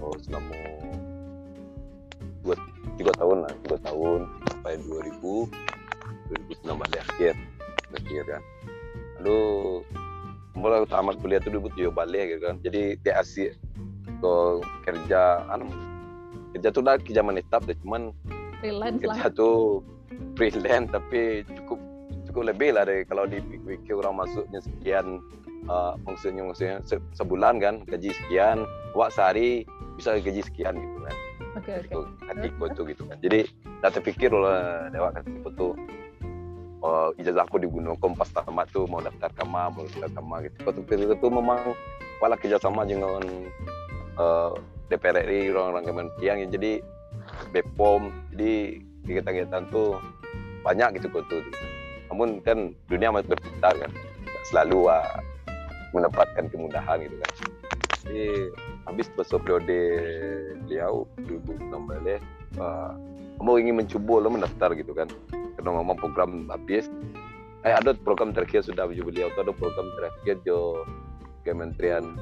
[0.00, 0.56] Oh selama
[3.02, 5.50] tiga tahun lah tiga tahun sampai 2000
[6.62, 7.34] 2019 akhir
[7.92, 8.42] akhir kan
[9.20, 9.40] lalu
[10.54, 12.56] mulai tamat kuliah itu 2007 balik gitu kan.
[12.60, 13.56] Jadi dia asik
[14.22, 14.34] ke
[14.86, 15.66] kerja anu
[16.54, 18.12] kerja tuh udah kerja menetap deh cuman
[18.62, 19.16] Freelance lah.
[19.18, 19.82] kerja tuh
[20.38, 21.80] freelance tapi cukup
[22.30, 25.18] cukup lebih lah dari kalau dipikir orang masuknya sekian
[25.66, 28.62] uh, maksudnya maksudnya se- sebulan kan gaji sekian
[28.94, 29.66] wak sehari
[29.98, 31.16] bisa gaji sekian gitu kan
[31.52, 31.92] Oke oke.
[31.92, 33.16] itu hatiku itu gitu kan.
[33.20, 33.40] Jadi
[33.84, 35.72] tak terpikir lah dewa hatiku tuh
[36.80, 40.56] oh, ijazahku digunakan pas tamat tuh mau daftar kama mau daftar kama gitu.
[40.64, 41.60] Waktu itu tuh memang
[42.24, 43.20] wala kerjasama dengan
[44.16, 44.56] uh,
[44.88, 46.48] DPR RI orang-orang kementerian ya.
[46.48, 46.72] jadi
[47.52, 49.98] BPOM jadi kegiatan-kegiatan tuh
[50.64, 51.42] banyak gitu kok tuh.
[52.08, 53.90] Namun kan dunia masih berputar kan
[54.48, 55.20] selalu uh,
[55.92, 57.30] mendapatkan kemudahan gitu kan.
[58.02, 58.28] Jadi
[58.86, 59.78] habis masa periode
[60.66, 62.18] beliau 2016
[62.58, 62.92] uh,
[63.42, 65.10] kamu ingin mencoba lo mendaftar gitu kan.
[65.58, 66.86] Karena memang program habis.
[67.62, 70.82] Eh ada program terakhir sudah beliau itu ada program terakhir jo
[71.46, 72.18] Kementerian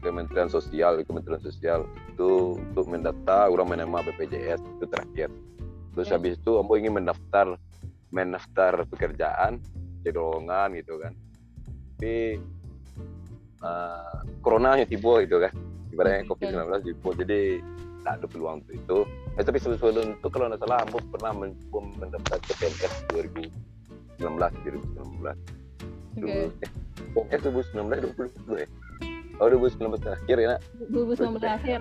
[0.00, 5.28] Kementerian Sosial Kementerian Sosial itu untuk mendaftar orang menerima BPJS itu terakhir.
[5.96, 6.16] Terus Ya.
[6.16, 7.46] habis itu kamu ingin mendaftar
[8.12, 9.60] mendaftar pekerjaan
[10.04, 11.12] jadi lowongan gitu kan.
[11.96, 12.36] Tapi
[13.64, 15.52] uh, corona yang tiba gitu kan
[15.94, 16.50] ibaratnya Oke.
[16.50, 17.40] COVID-19 tiba jadi
[18.04, 18.98] tak ada peluang untuk itu.
[19.40, 26.20] Eh, tapi sebelum itu kalau tidak salah Ambo pernah mencoba mendaftar ke PNS 2019 2019
[26.20, 26.28] Oke.
[26.28, 26.52] eh,
[27.16, 27.40] PNS
[27.72, 28.68] 2019 2020 ya?
[29.42, 30.60] Oh 2019 akhir ya nak?
[30.92, 31.80] 2019 akhir.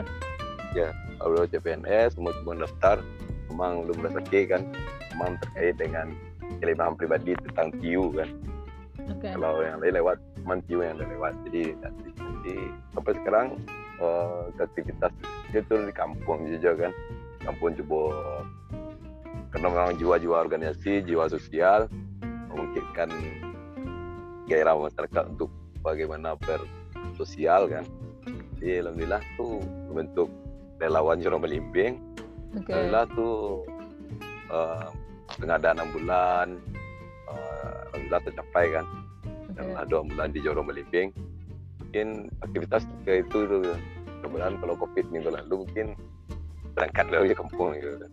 [1.21, 2.97] kalau CPNS mau coba daftar.
[3.53, 4.61] Memang belum rezeki kan?
[5.13, 6.09] Memang terkait dengan
[6.57, 8.29] kelebihan pribadi tentang TIU kan?
[9.03, 9.35] Oke.
[9.35, 11.33] kalau yang lain lewat cuman TIU yang ada lewat.
[11.45, 12.55] Jadi nanti jadi
[12.95, 13.47] sampai sekarang
[14.01, 15.11] eh, aktivitas
[15.53, 16.91] itu di kampung juga kan.
[17.43, 18.01] Kampung coba
[19.53, 21.85] karena memang jiwa-jiwa organisasi jiwa sosial
[22.49, 23.09] memungkinkan
[24.49, 25.49] gairah masyarakat untuk
[25.85, 27.85] bagaimana bersosial kan.
[28.57, 29.59] Jadi alhamdulillah tuh
[29.91, 30.29] membentuk
[30.79, 31.99] relawan Jurong Belimbing.
[32.55, 32.71] Oke.
[32.71, 33.35] Alhamdulillah tuh
[34.49, 34.87] eh,
[35.37, 36.47] pengadaan ambulan
[37.29, 38.85] eh, alhamdulillah tercapai kan.
[39.53, 39.61] Oke.
[39.61, 41.13] dan ada ambulan di Jorong Belimbing
[41.93, 43.77] mungkin aktivitas kayak itu tuh
[44.25, 45.93] kemudian kalau covid minggu lalu mungkin
[46.73, 48.09] berangkat lagi ke kampung gitu.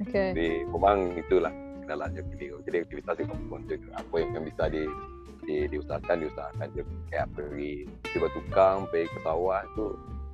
[0.00, 0.32] Oke.
[0.32, 1.52] jadi memang itulah
[1.84, 2.56] kendalanya beliau.
[2.64, 4.88] Jadi aktivitas di kampung juga apa yang bisa di,
[5.44, 6.66] di diusahakan diusahakan.
[6.72, 7.72] Juga kayak pergi
[8.08, 9.86] coba tukang pergi ke sawah itu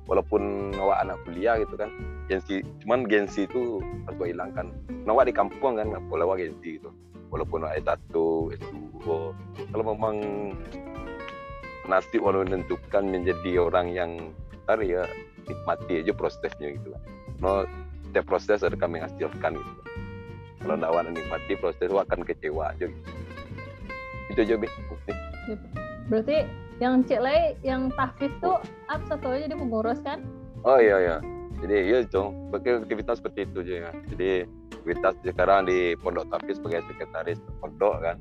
[0.07, 1.91] walaupun awak anak kuliah gitu kan
[2.31, 4.71] gengsi cuman gengsi itu harus hilangkan.
[5.03, 6.87] Nah, awak di kampung kan nggak boleh awak gengsi gitu.
[7.35, 8.15] Walaupun awak S1,
[8.63, 9.03] S2
[9.75, 10.15] kalau memang
[11.87, 14.11] nasib walau menentukan menjadi orang yang
[14.51, 15.03] besar ya
[15.47, 17.01] nikmati aja prosesnya gitu kan
[17.39, 17.51] no
[18.07, 19.81] setiap proses ada kami menghasilkan gitu
[20.63, 23.11] kalau tidak awak nikmati proses akan kecewa aja gitu
[24.27, 24.67] itu aja Bi.
[26.11, 26.37] Berarti
[26.77, 28.59] yang Cik Lei yang tahfiz tuh
[28.91, 30.23] apa satu aja dia mengurus kan?
[30.67, 31.17] Oh iya iya.
[31.63, 32.21] Jadi iya itu
[32.53, 33.91] pakai aktivitas seperti itu aja ya.
[34.13, 34.29] Jadi
[34.77, 38.17] aktivitas sekarang di Pondok Tapis sebagai sekretaris pondok kan.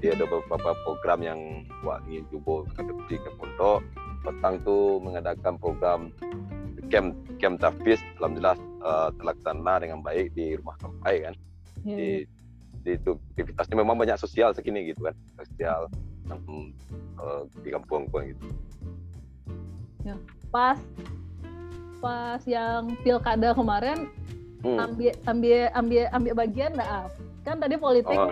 [0.00, 1.38] Dia ada beberapa program yang
[1.84, 3.84] wah ingin coba adopsi ke pondok.
[4.20, 6.00] Petang tuh mengadakan program
[6.92, 11.34] camp camp Tafis alhamdulillah uh, terlaksana dengan baik di rumah kampai kan
[11.80, 12.08] Iya, di
[12.84, 15.88] di itu aktivitasnya memang banyak sosial segini gitu kan sosial
[16.28, 18.44] uh, di kampung gitu
[20.50, 20.76] pas
[22.02, 24.10] pas yang pilkada kemarin
[24.60, 24.76] Hmm.
[24.76, 27.08] ambil ambil ambil ambil bagian nggak
[27.48, 28.28] kan tadi politik Oh.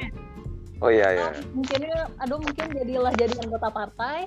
[0.83, 1.29] Oh iya iya.
[1.55, 4.19] Mungkinnya aduh mungkin jadilah jadi anggota partai.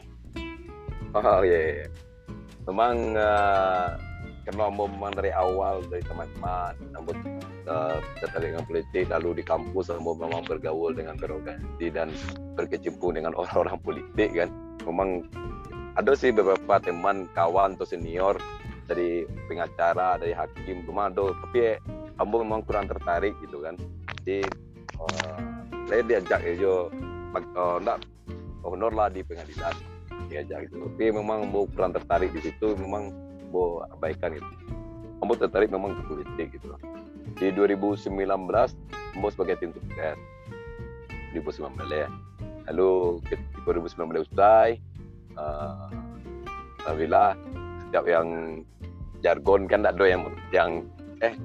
[1.12, 1.88] Oh iya, iya.
[2.64, 4.00] memang uh,
[4.48, 7.18] karena memang dari awal dari teman-teman sambut
[7.68, 12.10] uh, tertarik dengan politik lalu di kampus Ambo memang bergaul dengan berorganisasi dan
[12.58, 14.50] berkecimpung dengan orang-orang politik kan.
[14.88, 15.28] Memang
[16.00, 18.40] ada sih beberapa teman kawan atau senior
[18.88, 21.78] dari pengacara dari hakim memang ada tapi
[22.18, 23.76] Ambo memang kurang tertarik gitu kan.
[24.22, 24.48] Jadi
[24.96, 25.51] uh,
[25.92, 26.88] saya diajak aja
[27.60, 28.00] uh, enggak
[28.64, 29.76] honor lah di pengadilan.
[30.32, 30.88] Diajak gitu.
[30.88, 33.12] Tapi memang Ambo kurang tertarik di situ memang
[33.52, 34.48] Ambo abaikan gitu.
[35.20, 36.80] Ambo tertarik memang ke politik gitu.
[37.36, 38.08] Di 2019
[39.20, 40.16] Ambo sebagai tim sukses.
[41.36, 42.08] 2019 ya.
[42.72, 43.36] Lalu ke
[43.68, 44.80] 2019 usai
[45.36, 45.92] uh,
[46.88, 47.36] alhamdulillah
[47.88, 48.28] setiap yang
[49.20, 50.22] jargon kan tak ada yang
[50.56, 50.72] yang
[51.20, 51.36] eh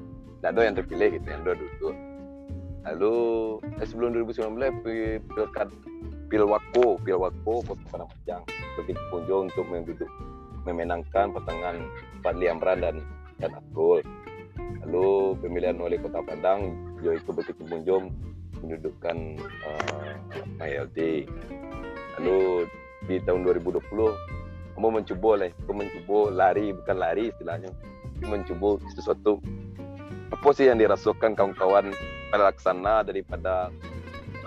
[0.41, 2.06] tak ada yang terpilih gitu yang ada duduk
[2.87, 3.15] lalu
[3.83, 5.69] eh, sebelum 2019 pi- pilkad
[6.31, 8.43] pilwako pilwako kota Padang
[8.75, 10.11] sebagai pengunjung untuk menduduk
[10.67, 11.77] memenangkan pasangan
[12.23, 12.97] Fadli Amran dan
[13.39, 14.03] dan Abdul.
[14.83, 18.11] Lalu pemilihan wali kota Padang itu berkecimpung
[18.63, 19.17] mendudukkan
[19.63, 20.13] uh,
[20.59, 21.29] MyLD
[22.19, 22.65] lalu
[23.07, 23.79] di tahun 2020
[24.77, 27.71] kamu mencoba lah kamu mencoba lari bukan lari istilahnya
[28.25, 29.39] mencoba sesuatu
[30.33, 31.93] apa sih yang dirasakan kawan-kawan
[32.31, 33.71] pelaksana daripada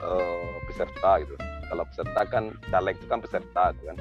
[0.02, 1.36] uh, peserta gitu.
[1.70, 3.98] Kalau peserta kan caleg itu kan peserta itu kan.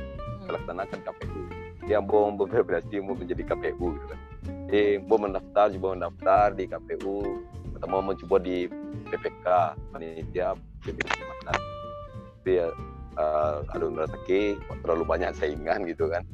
[0.49, 1.43] Pelaksana kan KPU
[1.89, 4.21] dia mau berprestasi mau menjadi KPU gitu kan.
[4.69, 7.17] Eh mau mendaftar coba mendaftar di KPU
[7.81, 8.69] atau mau mencoba di
[9.09, 9.47] PPK
[9.95, 10.53] panitia
[10.85, 12.69] PPK tapi ya
[13.17, 13.95] uh, aduh
[14.83, 16.27] terlalu banyak saingan gitu kan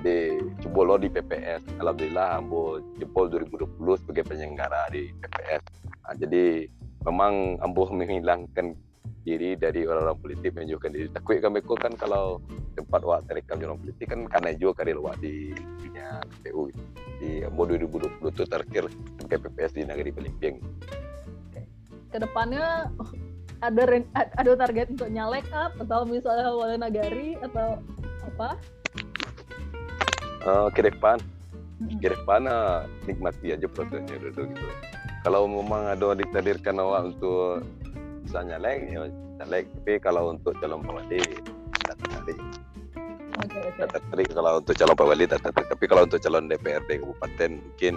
[0.00, 5.62] di coba lo di PPS alhamdulillah ambo jempol 2020 sebagai penyelenggara di PPS
[6.04, 6.66] nah, jadi
[7.04, 8.76] memang ambo menghilangkan
[9.20, 11.08] diri dari orang-orang politik menunjukkan diri.
[11.12, 12.40] Takut kami kan kalau
[12.72, 15.52] tempat wak terekam orang politik kan karena juga karir wak di
[15.84, 16.72] dunia KPU
[17.20, 20.56] di ambo 2020 itu terakhir sebagai PPS di Negeri Belimbing
[22.10, 22.90] ke depannya
[23.66, 23.82] ada
[24.40, 27.78] ada target untuk nyalek up atau misalnya wali nagari atau
[28.24, 28.56] apa
[30.44, 31.18] uh, ke depan.
[32.00, 34.66] Ke depan uh, nikmati aja prosesnya dulu gitu.
[35.24, 37.64] Kalau memang ada ditakdirkan awak untuk
[38.24, 39.08] bisa nyalek ya
[39.40, 41.20] nyalek tapi kalau untuk calon pawali
[41.88, 42.38] tak tertarik.
[43.80, 45.68] Tak tertarik kalau untuk calon pawali tak tertarik.
[45.72, 47.94] Tapi kalau untuk calon DPRD kabupaten mungkin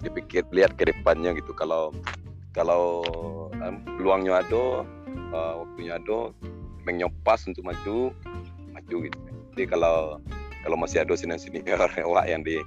[0.00, 1.52] dipikir lihat ke depannya gitu.
[1.52, 1.92] Kalau
[2.56, 3.04] kalau
[3.60, 4.88] um, peluangnya ada
[5.36, 6.32] uh, waktunya ada
[6.88, 8.12] menyopas untuk maju
[8.72, 9.18] maju gitu.
[9.52, 10.16] Jadi kalau
[10.62, 12.58] kalau masih ada senior senior awak yang di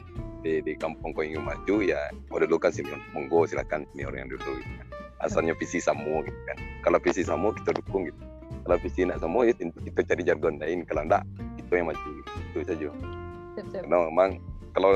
[0.42, 2.98] di, di kampung kau ingin maju ya mau dulu kan senior.
[3.14, 4.88] Monggo silakan senior yang dulu gitu kan.
[5.22, 6.58] asalnya visi sama gitu kan.
[6.82, 8.22] Kalau visi sama kita dukung gitu.
[8.66, 10.82] Kalau visi nak sama ya kita cari jargon lain.
[10.90, 11.24] Kalau enggak
[11.62, 12.32] itu yang maju gitu.
[12.52, 12.90] itu saja.
[13.86, 14.42] Karena memang
[14.74, 14.92] kalau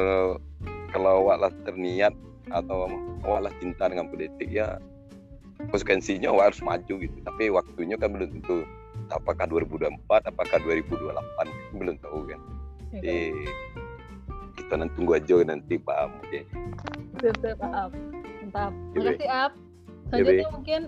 [0.90, 2.14] kalau awak lah terniat
[2.50, 2.90] atau
[3.26, 4.82] awak lah cinta dengan politik ya
[5.70, 7.18] konsekuensinya awak harus maju gitu.
[7.22, 8.66] Tapi waktunya kan belum tentu.
[9.14, 10.02] Apakah 2024
[10.34, 12.42] apakah 2028 belum tahu kan.
[13.00, 13.20] Jadi
[14.56, 16.40] kita nanti tunggu aja nanti paham oke?
[17.20, 17.92] Sip sip Ap.
[18.56, 18.72] mantap.
[18.72, 19.54] Oke, makasih Ap
[20.06, 20.82] Oke, selanjutnya mungkin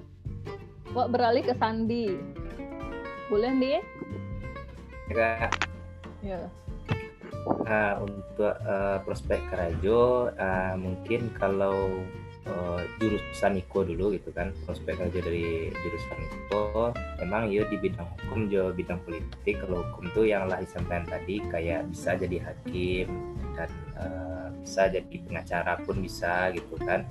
[0.94, 2.16] beralih ke Sandi.
[3.28, 3.82] Boleh nih
[5.08, 5.52] Kira
[6.24, 6.48] ya.
[7.48, 12.04] Uh, untuk uh, prospek kerajo uh, mungkin kalau
[12.48, 16.92] uh, jurusan Iko dulu gitu kan prospek kerajo dari jurusan Iko
[17.24, 21.44] memang ya di bidang hukum jo bidang politik kalau hukum tuh yang lah disampaikan tadi
[21.52, 23.08] kayak bisa jadi hakim
[23.54, 27.08] dan uh, bisa jadi pengacara pun bisa gitu kan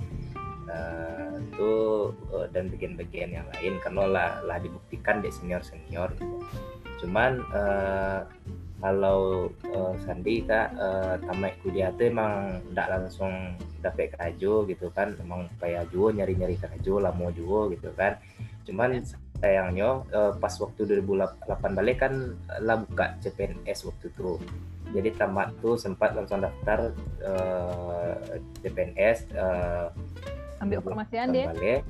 [0.69, 1.71] uh, itu
[2.33, 6.37] uh, dan bagian-bagian yang lain karena lah lah dibuktikan di senior senior gitu.
[7.05, 8.25] cuman uh,
[8.77, 13.33] kalau uh, Sandi kak uh, tamat kuliah tuh emang tidak langsung
[13.81, 15.17] dapet kerja gitu kan.
[15.17, 18.21] Emang kayak juga nyari-nyari kerja lama juga gitu kan.
[18.69, 19.01] Cuman
[19.41, 24.41] sayangnya uh, pas waktu 2008 balik kan lah buka CPNS waktu itu
[24.95, 26.89] jadi tamat tuh sempat langsung daftar
[27.21, 28.13] uh,
[28.63, 29.91] CPNS uh,
[30.63, 31.81] ambil formasian deh balik.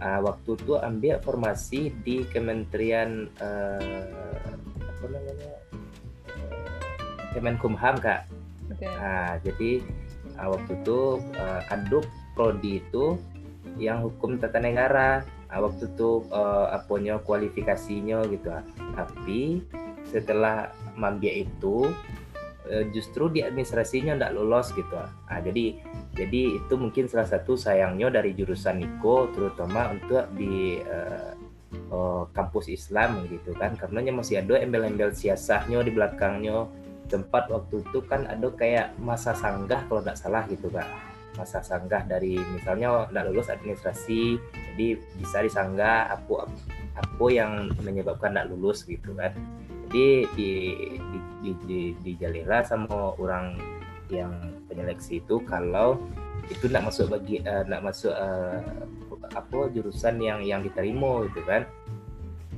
[0.00, 5.59] Uh, waktu itu ambil formasi di Kementerian uh, apa namanya
[7.32, 8.26] Kemenkumham kak
[8.70, 9.82] oke Nah, jadi
[10.40, 13.20] Nah, waktu itu uh, aduk prodi itu
[13.76, 15.20] yang hukum tata negara.
[15.52, 18.48] Nah, waktu itu uh, apanya kualifikasinya gitu.
[18.96, 19.60] Tapi
[20.08, 21.92] setelah mambia itu
[22.72, 24.96] uh, justru di administrasinya tidak lolos gitu.
[24.96, 25.76] Nah, jadi
[26.16, 31.36] jadi itu mungkin salah satu sayangnya dari jurusan Niko terutama untuk di uh,
[31.92, 36.64] uh, kampus Islam gitu kan karena masih ada embel-embel siasahnya di belakangnya
[37.10, 40.86] tempat waktu itu kan ada kayak masa sanggah kalau tidak salah gitu kak.
[41.34, 44.38] Masa sanggah dari misalnya tidak lulus administrasi
[44.74, 46.46] jadi bisa disanggah apa
[46.94, 49.34] apa yang menyebabkan tidak lulus gitu kan.
[49.90, 50.50] Jadi di
[51.10, 53.58] di, di, di, dijalila sama orang
[54.10, 54.30] yang
[54.70, 55.98] penyeleksi itu kalau
[56.50, 58.62] itu tidak masuk bagi tidak uh, masuk uh,
[59.30, 61.66] apa jurusan yang yang diterima gitu kan.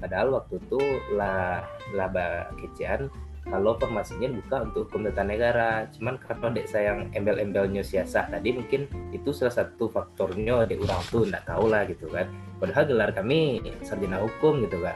[0.01, 0.81] Padahal waktu itu
[1.15, 1.63] lah
[1.95, 3.07] laba kecian
[3.43, 5.71] kalau formasinya buka untuk hukum tata negara.
[5.99, 11.27] Cuman karena dek sayang embel-embelnya siasat tadi mungkin itu salah satu faktornya dek orang tuh
[11.27, 12.31] tidak tahu lah gitu kan.
[12.63, 14.95] Padahal gelar kami sarjana hukum gitu kan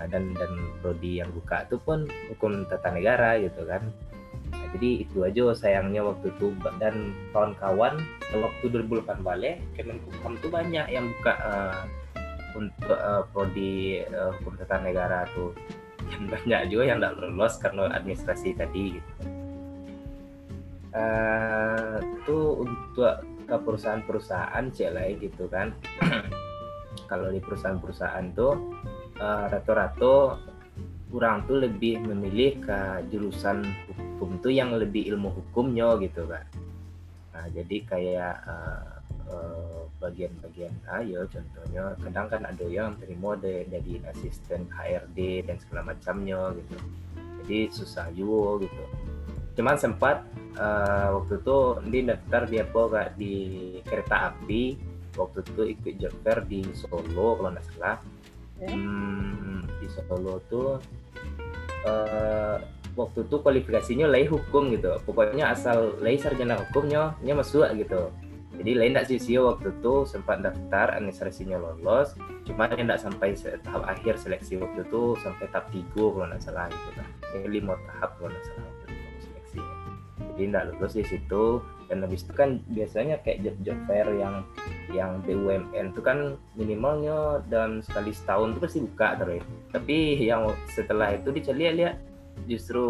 [0.00, 3.84] nah, dan dan prodi yang buka itu pun hukum tata negara gitu kan.
[4.70, 6.54] Jadi itu aja sayangnya waktu itu.
[6.78, 7.98] Dan kawan-kawan
[8.30, 11.82] waktu 2008 balik Kemenkumham tuh banyak yang buka uh,
[12.54, 15.50] untuk uh, prodi uh, hukum tata negara tuh
[16.08, 19.12] yang banyak juga yang tidak lolos karena administrasi tadi gitu.
[20.90, 25.74] Uh, itu untuk ke perusahaan-perusahaan cek gitu kan
[27.10, 28.54] kalau di perusahaan-perusahaan tuh
[29.18, 30.38] uh, rata-rata
[31.10, 32.78] kurang tuh lebih memilih ke
[33.10, 36.46] jurusan hukum tuh yang lebih ilmu hukumnya gitu kan
[37.34, 38.90] nah jadi kayak uh,
[39.34, 45.92] uh, bagian-bagian ayo contohnya kadang kan ada yang terima de, jadi asisten HRD dan segala
[45.92, 46.76] macamnya gitu.
[47.44, 48.82] Jadi susah juga gitu.
[49.60, 50.24] Cuman sempat
[50.56, 51.58] uh, waktu itu
[51.92, 53.34] di daftar di apa gak di
[53.84, 54.62] kereta api.
[55.20, 57.96] Waktu itu ikut job fair di Solo kalau nggak salah.
[58.62, 60.80] Hmm, di Solo tuh
[61.84, 62.56] uh,
[62.94, 64.96] waktu itu kualifikasinya lay hukum gitu.
[65.04, 68.08] Pokoknya asal lay sarjana hukumnya nya masuk gitu
[68.60, 72.12] jadi lain tidak sih waktu itu sempat daftar administrasinya lolos.
[72.44, 73.32] Cuma yang tidak sampai
[73.64, 77.06] tahap akhir seleksi waktu itu sampai tahap tiga kalau tidak salah gitu kan
[77.40, 79.60] ini lima tahap kalau tidak salah waktu itu seleksi
[80.36, 81.44] jadi tidak lulus di situ.
[81.90, 84.34] Dan habis itu kan biasanya kayak job-job fair yang
[84.94, 89.42] yang BUMN itu kan minimalnya dalam sekali setahun itu pasti buka terus.
[89.72, 91.98] Tapi yang setelah itu dicari lihat
[92.44, 92.84] justru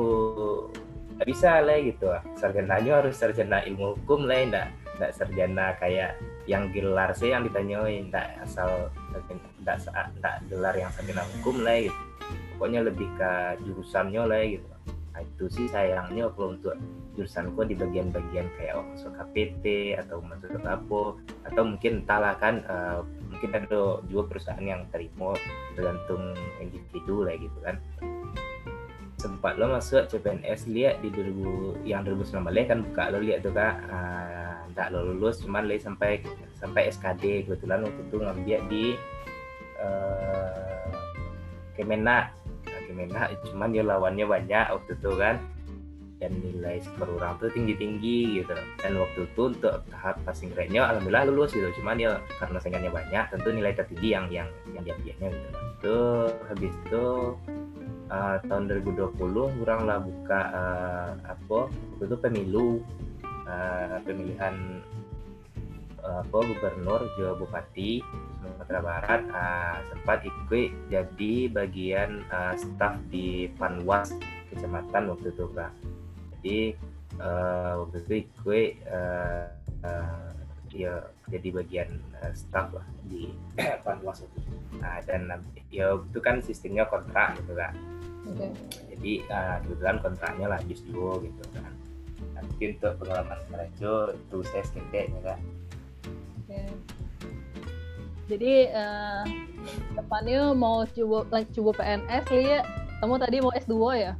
[1.20, 2.06] nggak bisa lah gitu
[2.40, 4.68] sarjananya harus sarjana ilmu hukum lah enggak
[5.00, 8.92] enggak sarjana kayak yang gelar sih yang ditanyain enggak asal
[9.64, 12.00] enggak enggak gelar yang sarjana hukum lah gitu.
[12.54, 13.32] Pokoknya lebih ke
[13.64, 14.68] jurusannya lah gitu.
[15.10, 16.76] Nah, itu sih sayangnya kalau untuk
[17.18, 21.00] jurusanku di bagian-bagian kayak oh, masuk KPT atau masuk apa
[21.50, 25.34] atau mungkin entahlah kan uh, mungkin ada juga perusahaan yang terima
[25.74, 26.32] tergantung
[26.62, 27.76] individu lah gitu kan.
[29.20, 33.74] Sempat lo masuk CPNS lihat di 2000 yang 2019 kan buka lo lihat tuh kak.
[33.90, 36.20] Uh, tak lo lulus cuman lagi sampai
[36.58, 38.84] sampai SKD kebetulan waktu itu ngambil di
[39.80, 40.88] uh,
[41.80, 42.36] Kemenak
[42.68, 45.36] nah, Kemenak cuman dia lawannya banyak waktu itu kan.
[46.20, 48.52] Dan nilai skor orang tuh tinggi tinggi gitu.
[48.52, 51.72] Dan waktu itu untuk tahap passing grade-nya alhamdulillah lulus gitu.
[51.80, 55.48] Cuman dia karena saingannya banyak tentu nilai tertinggi yang yang yang diambilnya gitu.
[55.80, 55.96] Itu
[56.44, 57.04] habis itu
[58.12, 59.16] uh, tahun 2020
[59.64, 61.60] kurang lah buka uh, apa
[62.04, 62.84] itu pemilu
[63.50, 64.54] uh, pemilihan
[66.06, 67.98] uh, apa gubernur Jawa Bupati
[68.38, 74.14] Sumatera Barat uh, sempat ikut jadi bagian uh, staf di Panwas
[74.54, 75.72] kecamatan waktu itu kak
[76.38, 76.58] jadi
[77.18, 79.46] uh, waktu itu ikut uh,
[79.82, 80.30] uh,
[80.70, 81.90] ya jadi bagian
[82.22, 83.34] uh, staff lah di
[83.86, 84.38] Panwas itu.
[84.78, 85.26] Nah, dan
[85.70, 87.74] ya itu kan sistemnya kontrak gitu kak
[88.26, 88.50] okay.
[88.94, 91.72] jadi uh, kebetulan kontraknya lah habis dulu gitu kan
[92.44, 95.38] mungkin untuk pengalaman mereka itu saya kayaknya kan
[96.46, 96.68] okay.
[98.30, 99.24] jadi uh,
[99.96, 102.64] depannya mau coba coba PNS lihat
[103.00, 104.12] kamu tadi mau S2 ya?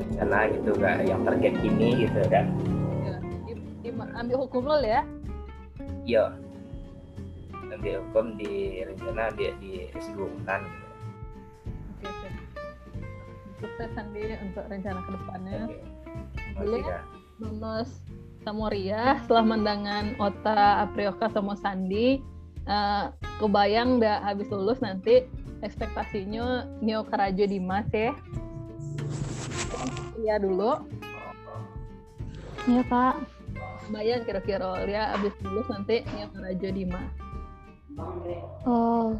[0.00, 2.48] Rencana gitu gak yang target ini gitu kan
[3.04, 3.52] ya, di,
[3.84, 5.04] di, ambil hukum lo ya
[6.04, 6.32] iya.
[7.76, 10.86] Ambil hukum di rencana dia di S2 kan gitu.
[13.56, 15.95] Sukses Sandi untuk rencana ke depannya boleh
[16.64, 17.04] ya
[17.36, 18.00] lulus
[18.46, 22.22] Samoria setelah mendangan Ota Aprioka sama Sandi
[22.70, 23.10] uh,
[23.42, 25.26] kebayang udah habis lulus nanti
[25.60, 28.14] ekspektasinya Neo Karajo Dimas ya?
[30.20, 30.84] Iya dulu.
[32.66, 33.14] Iya kak
[33.90, 37.10] bayang kira-kira dia abis lulus nanti yang raja di mana
[38.68, 39.16] Oh,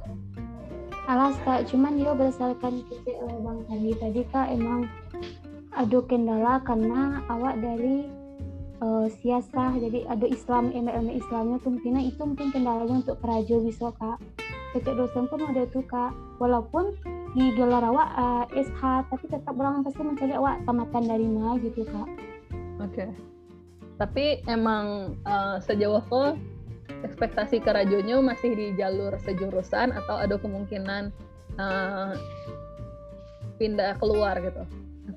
[1.08, 4.84] alas kak, cuman dia berdasarkan kita eh, bang tadi tadi kak emang
[5.76, 8.08] ada kendala karena awak dari
[8.80, 13.92] uh, siasah jadi ada Islam MLM Islamnya tuh mungkin itu mungkin kendalanya untuk kerajo bisa
[14.00, 14.18] kak.
[14.74, 16.96] Kecek dosen pun ada tuh kak, walaupun
[17.36, 21.84] di gelar awak uh, SH tapi tetap orang pasti mencari awak tamatan dari mana gitu
[21.84, 22.08] kak.
[22.80, 23.06] Oke.
[23.96, 26.22] Tapi emang uh, sejauh itu
[27.04, 31.12] ekspektasi kerajonya masih di jalur sejurusan atau ada kemungkinan
[31.56, 32.12] uh,
[33.56, 34.64] pindah keluar gitu?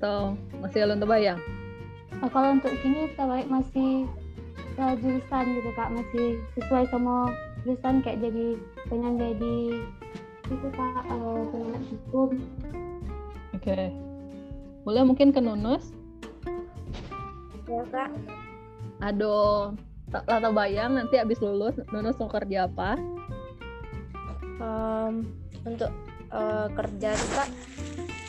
[0.00, 1.36] Atau masih alun terbayang?
[2.24, 4.08] Nah, kalau untuk ini terbaik masih
[4.72, 7.28] ke jurusan gitu kak, masih sesuai sama
[7.68, 8.56] jurusan kayak jadi
[8.88, 9.56] pengen jadi
[10.48, 12.30] itu kak uh, pengen hukum.
[13.52, 13.92] Oke.
[14.88, 15.92] Boleh mungkin ke Nunus?
[17.70, 18.10] ya kak
[18.98, 19.36] Ada
[20.10, 22.98] tak lata bayang nanti abis lulus Nunus mau kerja apa?
[24.60, 25.24] Em,
[25.62, 25.92] untuk
[26.34, 27.48] eh, kerja tuh kak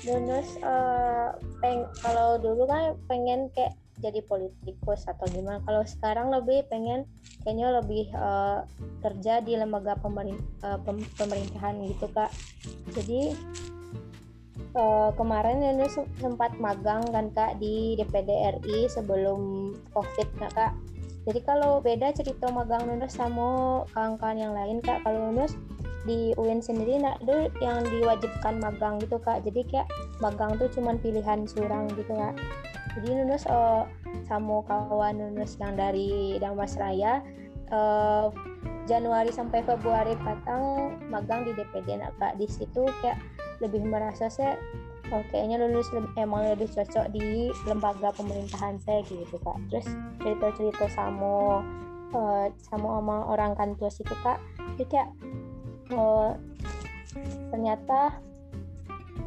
[0.01, 1.29] Yunus eh,
[1.61, 5.61] peng kalau dulu kan pengen kayak jadi politikus atau gimana.
[5.61, 7.05] Kalau sekarang lebih pengen
[7.45, 8.59] kayaknya lebih eh,
[9.05, 12.33] kerja di lembaga pemerin- eh, pem- pemerintahan gitu kak.
[12.97, 13.37] Jadi
[14.73, 18.29] eh, kemarin sem- sempat magang kan kak di DPD
[18.61, 20.73] RI sebelum covid nah, kak.
[21.21, 25.05] Jadi kalau beda cerita magang Yunus sama kawan-kawan yang lain kak.
[25.05, 25.53] Kalau Yunus
[26.05, 29.45] di UIN sendiri nak ada yang diwajibkan magang gitu kak.
[29.45, 29.87] Jadi kayak
[30.17, 32.33] magang tuh cuman pilihan surang gitu kak.
[32.97, 33.83] Jadi Nunus eh,
[34.25, 37.21] sama kawan Nunus yang dari Damas Raya
[37.69, 38.27] eh,
[38.89, 42.35] Januari sampai Februari patang magang di DPD nak kak.
[42.41, 43.21] Di situ kayak
[43.61, 44.57] lebih merasa saya
[45.13, 49.57] oh, kayaknya lulus emang lebih cocok di lembaga pemerintahan saya gitu kak.
[49.69, 49.87] Terus
[50.23, 51.61] cerita-cerita sama
[52.11, 54.41] sama sama orang kantor situ kak.
[54.75, 55.09] Jadi kayak
[55.91, 56.31] eh,
[57.51, 57.99] ternyata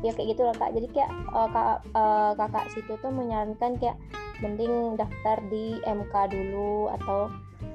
[0.04, 0.72] ya kayak gitu loh kak.
[0.76, 3.96] Jadi kayak eh, kak, eh, kakak situ tuh menyarankan kayak
[4.42, 7.30] mending daftar di MK dulu atau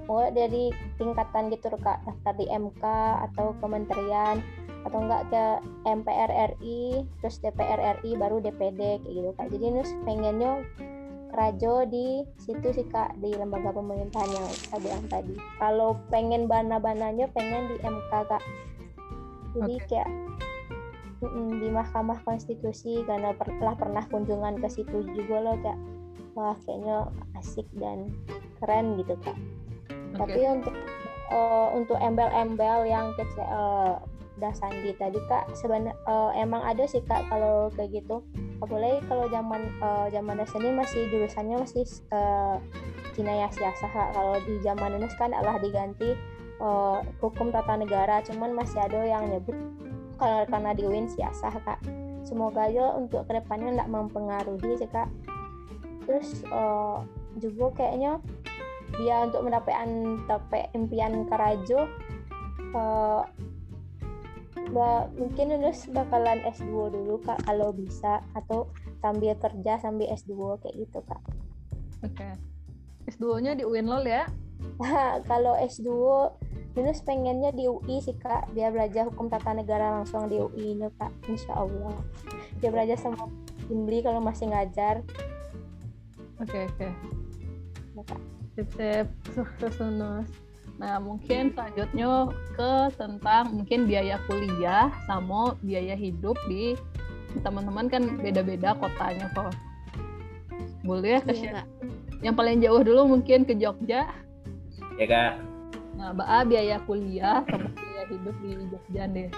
[0.09, 2.01] oh dari tingkatan gitu loh kak.
[2.05, 2.83] Daftar di MK
[3.29, 4.41] atau kementerian
[4.87, 5.43] atau enggak ke
[5.91, 9.47] MPR RI terus DPR RI baru DPD kayak gitu kak.
[9.51, 10.63] Jadi nus pengennya
[11.29, 15.35] rajo di situ sih kak di lembaga pemerintahan yang saya bilang tadi.
[15.61, 18.43] Kalau pengen bana-bananya pengen di MK kak
[19.57, 19.85] jadi Oke.
[19.89, 20.09] kayak
[21.23, 25.79] mm, di Mahkamah Konstitusi karena per- telah pernah kunjungan ke situ juga loh kayak
[26.37, 28.13] wah kayaknya asik dan
[28.61, 29.37] keren gitu kak
[30.15, 30.29] Oke.
[30.29, 30.75] tapi untuk
[31.29, 33.93] eh, untuk embel-embel yang kece eh,
[34.39, 35.91] udah Sandi tadi kak sebenarnya
[36.39, 38.23] emang ada sih kak kalau kayak gitu
[38.63, 41.83] apalagi kalau zaman eh, zaman seni masih jurusannya masih
[42.15, 42.55] eh,
[43.19, 46.15] Cina siasa kak kalau di zaman ini kan adalah diganti
[46.59, 49.55] eh, hukum tata negara cuman masih ada yang nyebut
[50.19, 51.79] kalau karena di UIN siasa kak
[52.27, 55.07] semoga aja untuk ke depannya nggak mempengaruhi sih kak
[56.05, 56.97] terus eh,
[57.39, 58.19] juga kayaknya
[58.99, 59.89] dia untuk mendapatkan
[60.27, 61.87] tape impian karajo
[62.75, 63.21] eh,
[64.69, 68.67] ba- mungkin lulus bakalan S2 dulu kak kalau bisa atau
[68.99, 71.21] sambil kerja sambil S2 kayak gitu kak
[71.99, 72.27] Oke.
[73.11, 74.23] S2-nya di UIN LOL ya?
[75.29, 75.89] kalau S2
[76.77, 80.93] Yunus pengennya di UI sih kak biar belajar hukum tata negara langsung di UI nya
[80.95, 81.97] kak insya Allah
[82.61, 83.27] dia belajar sama
[83.69, 85.03] Imli kalau masih ngajar
[86.39, 86.87] Oke, oke.
[86.87, 88.21] ya, kak.
[88.55, 89.07] Sip-sip.
[89.35, 90.31] Sukses Nunus.
[90.79, 96.79] Nah, mungkin selanjutnya ke tentang mungkin biaya kuliah sama biaya hidup di
[97.43, 99.51] teman-teman kan beda-beda kotanya kok.
[100.87, 101.67] Boleh ya ke Iya, Kak.
[102.23, 104.07] Yang paling jauh dulu mungkin ke Jogja.
[104.99, 105.33] Ya kak
[105.99, 109.29] Nah, Ba biaya kuliah sama biaya hidup di Jogja deh.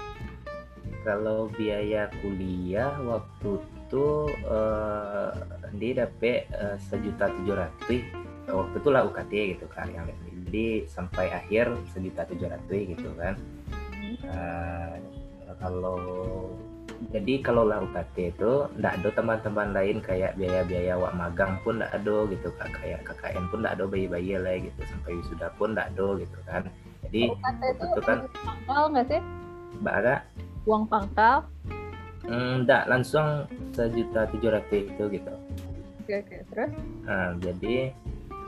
[1.02, 4.08] kalau biaya kuliah waktu itu
[4.46, 5.30] eh,
[5.82, 8.04] dia dapet eh, sejuta tujuh ratus.
[8.46, 10.06] Waktu itu lah UKT gitu kan yang
[10.46, 13.34] jadi sampai akhir sejuta tujuh ratus gitu kan.
[14.22, 14.94] Eh,
[15.58, 15.98] kalau
[17.12, 21.92] jadi kalau lah UKT itu ndak ada teman-teman lain kayak biaya-biaya wak magang pun ndak
[21.92, 25.92] ada gitu kak kayak KKN pun ndak ada bayi-bayi lah gitu sampai wisuda pun ndak
[25.96, 26.64] ada gitu kan
[27.08, 29.22] jadi UKT itu itu kan pangkal nggak sih?
[29.82, 30.24] mbak
[30.70, 31.50] Uang pangkal?
[32.22, 35.34] Hmm, enggak, langsung sejuta tujuh ratus itu gitu.
[36.06, 36.38] Oke, oke.
[36.54, 36.72] Terus?
[37.02, 37.90] Nah, jadi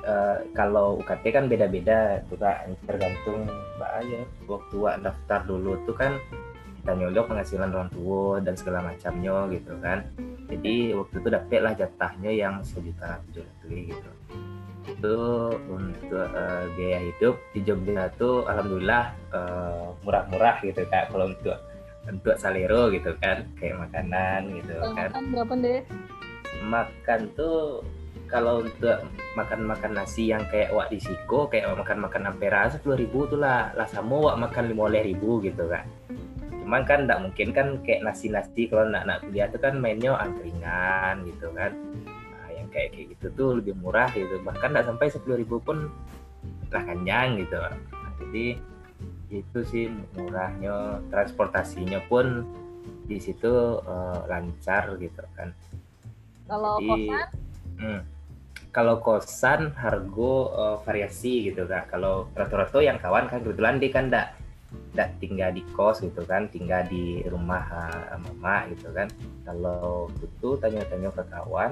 [0.06, 4.22] eh, kalau UKT kan beda-beda tuh kak, tergantung mbak aja.
[4.46, 6.22] Waktu wak daftar dulu tuh kan
[6.84, 10.04] kita nyolok penghasilan orang tua dan segala macamnya gitu kan.
[10.52, 14.12] Jadi waktu itu dapet lah jatahnya yang sejuta tujuh ratus gitu.
[14.84, 15.16] itu
[15.72, 21.56] untuk uh, biaya hidup di Jogja tuh alhamdulillah uh, murah-murah gitu kak kalau untuk
[22.04, 25.82] untuk salero gitu kan kayak makanan gitu kan makan berapa deh?
[26.68, 27.80] makan tuh
[28.28, 29.08] kalau untuk
[29.40, 33.88] makan-makan nasi yang kayak wak di Siko kayak makan-makan ampera sepuluh ribu tuh lah lah
[33.88, 35.88] sama wak makan lima ribu gitu kan
[36.64, 41.28] cuman kan tidak mungkin kan kayak nasi-nasi kalau nak nak kuliah tuh kan mainnya angkringan
[41.28, 41.76] gitu kan
[42.08, 45.92] nah, yang kayak kayak gitu tuh lebih murah gitu bahkan tidak sampai sepuluh ribu pun
[46.72, 48.58] lah kenyang gitu nah, jadi
[49.28, 52.48] itu sih murahnya transportasinya pun
[53.04, 55.52] di situ eh, lancar gitu kan
[56.48, 57.28] Kalau Jadi, kosan?
[57.80, 58.02] Hmm.
[58.74, 61.92] Kalau kosan harga eh, variasi gitu kak.
[61.92, 64.28] Kalau rata-rata yang kawan kan kebetulan dia kan ndak
[64.94, 69.10] ndak tinggal di kos gitu kan, tinggal di rumah eh, mama gitu kan.
[69.44, 71.72] Kalau itu tanya-tanya ke kawan,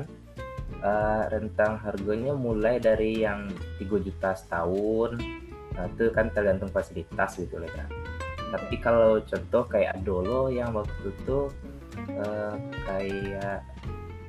[0.81, 3.47] eh, rentang harganya mulai dari yang
[3.77, 5.21] 3 juta setahun,
[5.77, 7.89] nah, itu kan tergantung fasilitas gitu lah kak.
[8.51, 11.47] Tapi kalau contoh kayak Adolo yang waktu itu
[12.09, 12.55] eh,
[12.89, 13.61] kayak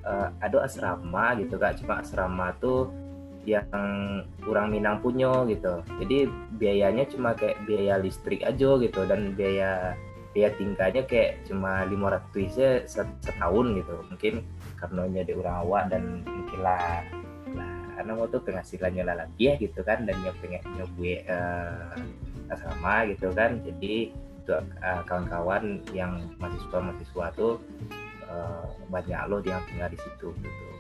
[0.05, 3.02] eh, ada asrama gitu kak cuma asrama tuh
[3.43, 5.83] yang orang Minang punya gitu.
[6.03, 9.99] Jadi biayanya cuma kayak biaya listrik aja gitu dan biaya
[10.33, 13.95] biaya tingkahnya kayak cuma 500 aja set- setahun gitu.
[14.09, 14.35] Mungkin
[14.79, 17.03] karena jadi orang awak dan mungkin lah
[17.93, 21.03] karena waktu penghasilannya lah lebih ya gitu kan dan yang pengen nyobu
[22.49, 23.61] asrama gitu kan.
[23.63, 24.11] Jadi
[24.43, 27.63] untuk eh, kawan-kawan yang mahasiswa mahasiswa tuh
[28.27, 30.72] eh, banyak loh yang tinggal di situ gitu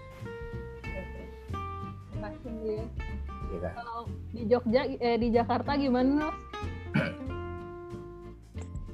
[3.52, 3.98] Ya kan Kalau
[4.32, 6.30] di Jogja, eh, di Jakarta gimana?
[6.30, 6.36] Nos?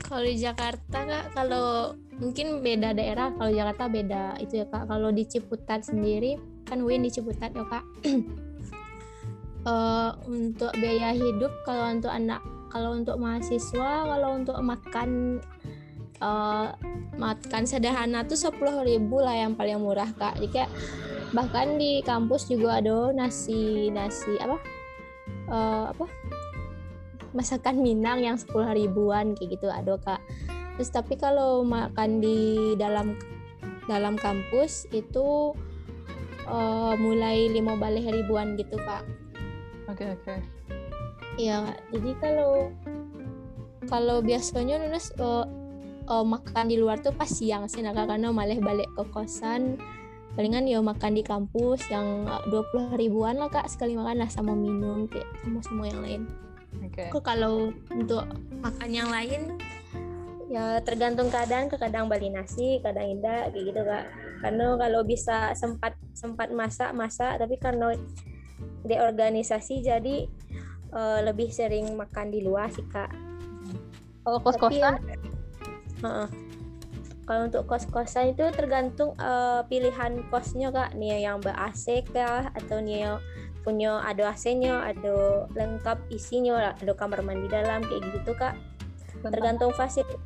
[0.09, 3.29] Kalau di Jakarta kak, kalau mungkin beda daerah.
[3.37, 4.89] Kalau Jakarta beda itu ya kak.
[4.89, 7.85] Kalau di Ciputat sendiri kan Win di Ciputat ya kak.
[9.69, 12.41] Eh, untuk biaya hidup kalau untuk anak,
[12.73, 15.43] kalau untuk mahasiswa, kalau untuk makan
[16.19, 16.67] eh,
[17.19, 20.39] makan sederhana tuh sepuluh ribu lah yang paling murah kak.
[20.39, 20.71] Jadi kayak
[21.33, 24.57] bahkan di kampus juga ada nasi nasi apa
[25.53, 26.07] eh, apa
[27.37, 30.21] masakan Minang yang sepuluh ribuan kayak gitu ada kak
[30.81, 33.19] terus tapi kalau makan di dalam
[33.85, 35.53] dalam kampus itu
[36.49, 39.05] eh, mulai lima balik ribuan gitu kak
[39.89, 40.37] Oke oke.
[41.41, 41.79] Iya Kak.
[41.97, 42.53] jadi kalau
[43.89, 45.45] kalau biasanya nulis eh,
[46.09, 49.77] eh, makan di luar tuh pas siang sih nah karena malah balik ke kosan
[50.33, 54.55] palingan ya makan di kampus yang dua puluh ribuan lah kak sekali makan lah sama
[54.55, 56.23] minum kayak sama semua yang lain
[56.85, 57.09] Oke.
[57.09, 58.29] Kok kalau untuk
[58.61, 59.57] makan yang lain
[60.49, 64.05] ya tergantung keadaan kadang beli nasi kadang indah kayak gitu kak
[64.41, 67.93] karena kalau bisa sempat sempat masak masak tapi karena
[68.81, 70.17] di organisasi jadi
[70.89, 73.11] eh, lebih sering makan di luar sih kak
[74.23, 75.01] Kalau Tapi kos-kosan?
[75.03, 75.18] ya-
[77.29, 82.81] Kalau untuk kos-kosan itu tergantung eh, pilihan kosnya kak nih yang ber AC kah atau
[82.81, 83.21] nih yang
[83.69, 88.57] punya ada AC-nya, ada lengkap isinya, ada kamar mandi dalam kayak gitu kak.
[89.21, 90.17] Tergantung fasilitas.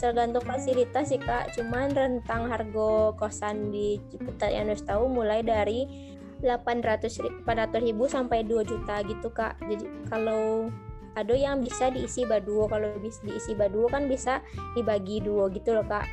[0.00, 1.52] tergantung fasilitas sih kak.
[1.52, 8.08] Cuman rentang harga kosan di Ciputat yang harus tahu mulai dari 800 ri- 800 ribu
[8.08, 9.60] sampai 2 juta gitu kak.
[9.68, 10.72] Jadi kalau
[11.12, 12.68] ada yang bisa diisi baduo.
[12.68, 14.40] Kalau bisa diisi baduo kan bisa
[14.72, 16.06] dibagi dua gitu loh kak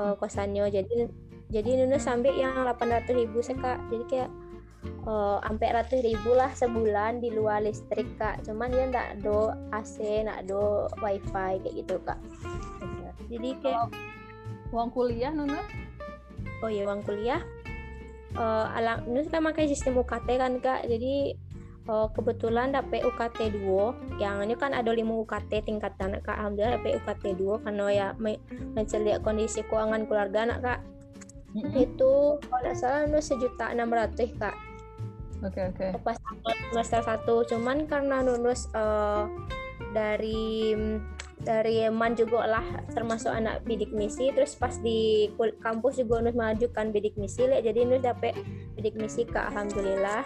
[0.00, 0.68] eh, kosannya.
[0.68, 1.08] Jadi
[1.46, 3.78] jadi Nuna sampai yang 800 ribu sih kak.
[3.88, 4.30] Jadi kayak
[5.06, 8.44] eh, sampai ratus ribu lah sebulan di luar listrik kak.
[8.44, 12.18] Cuman dia ndak ada AC ndak ada wifi kayak gitu kak.
[13.26, 14.14] Jadi kayak Kalau
[14.74, 15.62] uang kuliah Nuna?
[16.64, 17.42] oh ya uang kuliah.
[18.36, 20.84] Eh alam ini kan pakai sistem UKT kan kak.
[20.84, 21.45] Jadi
[21.86, 26.36] eh, kebetulan dapet UKT 2 yang ini kan ada 5 UKT tingkatan kak.
[26.36, 28.42] Alhamdulillah dapet UKT 2 karena ya me-
[28.74, 30.80] menceliak kondisi keuangan keluarga anak kak.
[31.72, 34.56] Itu kalau nggak salah nu sejuta enam ratus kak.
[35.44, 35.86] Oke oke.
[36.00, 36.16] pas
[36.72, 37.44] semester satu.
[37.48, 39.24] Cuman karena lulus eh,
[39.92, 40.72] dari
[41.36, 44.32] dari man juga lah termasuk anak bidik misi.
[44.32, 45.30] Terus pas di
[45.62, 48.34] kampus juga nus mengajukan bidik misi jadi nus dapet
[48.76, 49.52] bidik misi kak.
[49.52, 50.24] Alhamdulillah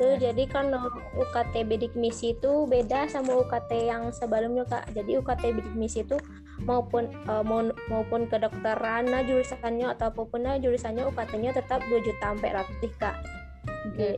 [0.00, 0.72] tuh jadi kan
[1.12, 6.16] UKT bidik misi itu beda sama UKT yang sebelumnya kak jadi UKT bidik misi itu
[6.64, 12.00] maupun eh, mau- maupun kedokteran nah jurusannya atau apa pun nah jurusannya UKT-nya tetap 2
[12.00, 13.16] juta sampai ratus kak
[13.92, 13.92] Oke.
[13.92, 14.08] jadi,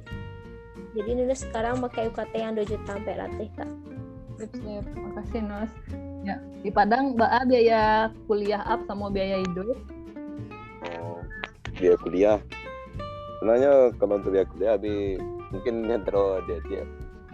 [0.95, 3.71] jadi Nuna sekarang pakai UKT yang 2 juta sampai ratus kak.
[4.39, 4.85] Sip, sip.
[4.95, 5.73] Makasih Nos.
[6.23, 7.83] Ya, di Padang Mbak A biaya
[8.31, 9.75] kuliah up sama biaya hidup.
[10.87, 11.19] Oh,
[11.75, 12.39] biaya kuliah.
[13.43, 15.19] Sebenarnya kalau untuk biaya kuliah bi
[15.53, 16.83] mungkin yang terus dia dia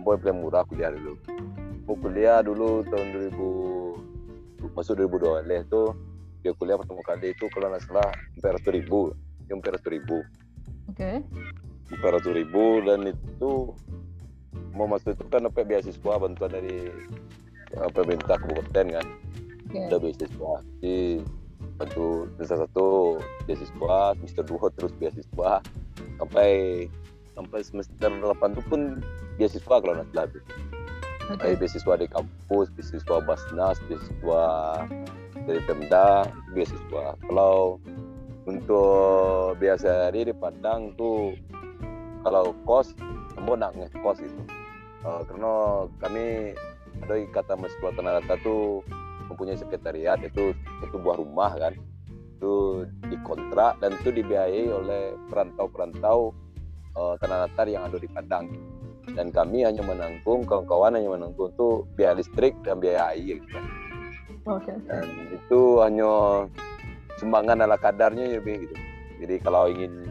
[0.03, 1.15] boy paling murah kuliah dulu.
[1.87, 5.95] Mau kuliah dulu tahun 2000 masuk 2012 tuh
[6.43, 9.01] dia kuliah pertama kali itu kalau nggak salah hampir ratus ribu
[9.51, 10.19] hampir ratus ribu.
[10.91, 11.23] Oke.
[11.89, 13.73] hampir ratus ribu dan itu
[14.77, 16.93] mau masuk itu kan dapat beasiswa bantuan dari
[17.95, 19.07] pemerintah kabupaten kan.
[19.69, 19.81] Oke.
[19.89, 20.55] ada beasiswa.
[20.85, 21.21] Di
[21.79, 25.63] bantu salah satu beasiswa semester dua terus beasiswa.
[26.19, 26.87] Sampai
[27.39, 28.99] sampai semester 8 itu pun
[29.39, 30.43] beasiswa kalau nggak salah.
[31.39, 34.45] Kayak beasiswa di kampus, beasiswa Basnas, beasiswa
[35.47, 37.15] dari Pemda, beasiswa.
[37.15, 37.79] Kalau
[38.49, 41.39] untuk biasa hari di Padang tuh
[42.27, 42.97] kalau kos,
[43.39, 44.43] kamu nak ngekos itu.
[45.07, 46.27] Eh, karena kami
[47.07, 48.83] ada ikatan mahasiswa rata tuh
[49.31, 51.77] mempunyai sekretariat itu satu buah rumah kan
[52.39, 56.31] itu dikontrak dan itu dibiayai oleh perantau-perantau
[56.99, 58.51] eh, tanah datar yang ada di Padang
[59.15, 63.65] dan kami hanya menanggung kawan-kawan hanya menanggung tuh biaya listrik dan biaya air gitu kan.
[64.49, 64.73] Oke.
[64.89, 66.11] dan itu hanya
[67.21, 68.77] sumbangan ala kadarnya ya Be, gitu
[69.21, 70.09] jadi kalau ingin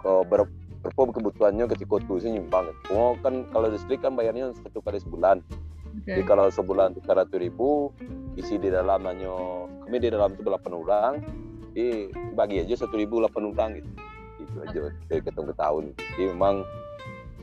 [0.00, 0.48] kau ber,
[0.80, 5.44] berapa kebutuhannya ketika itu sih nyumbang oh kan kalau listrik kan bayarnya satu kali sebulan
[6.00, 6.16] Oke.
[6.16, 7.92] jadi kalau sebulan tiga ratus ribu
[8.40, 11.12] isi di dalam hanya kami di dalam itu delapan orang
[11.74, 13.90] jadi bagi aja satu ribu delapan orang gitu
[14.48, 14.80] itu aja
[15.12, 15.84] dari ketemu ke tahun.
[15.96, 16.54] Jadi memang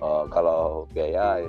[0.01, 1.45] eh, kalau biaya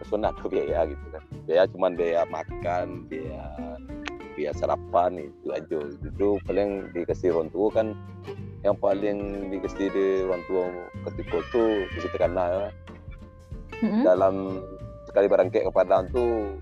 [0.00, 1.22] personal tuh biaya gitu kan.
[1.46, 3.46] Biaya cuman biaya makan biaya
[4.34, 5.78] biaya sarapan itu aja.
[6.00, 7.88] Itu paling dikasih orang tua kan.
[8.60, 9.18] Yang paling
[9.48, 10.64] dikasih di orang tua
[11.08, 11.64] ketika itu
[11.96, 12.64] di karena ya,
[13.80, 14.04] Mm-mm.
[14.04, 14.34] dalam
[15.08, 16.60] sekali barangkali ke Padang tuh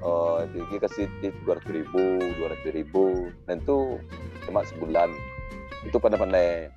[0.00, 1.04] uh, dia kasih
[1.44, 2.00] dua ratus ribu
[2.40, 3.28] dua ratus ribu.
[3.44, 4.00] Dan itu
[4.48, 5.12] cuma sebulan.
[5.84, 6.72] Itu pandai-pandai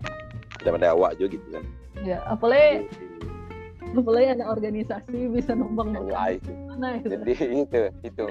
[0.60, 1.64] pandai-pandai awak juga gitu kan.
[2.03, 2.86] Ya, apalagi
[3.95, 6.51] apalagi ada organisasi bisa numpang Wah, itu.
[6.68, 7.16] mana gitu.
[7.16, 7.34] jadi
[7.66, 8.26] itu itu.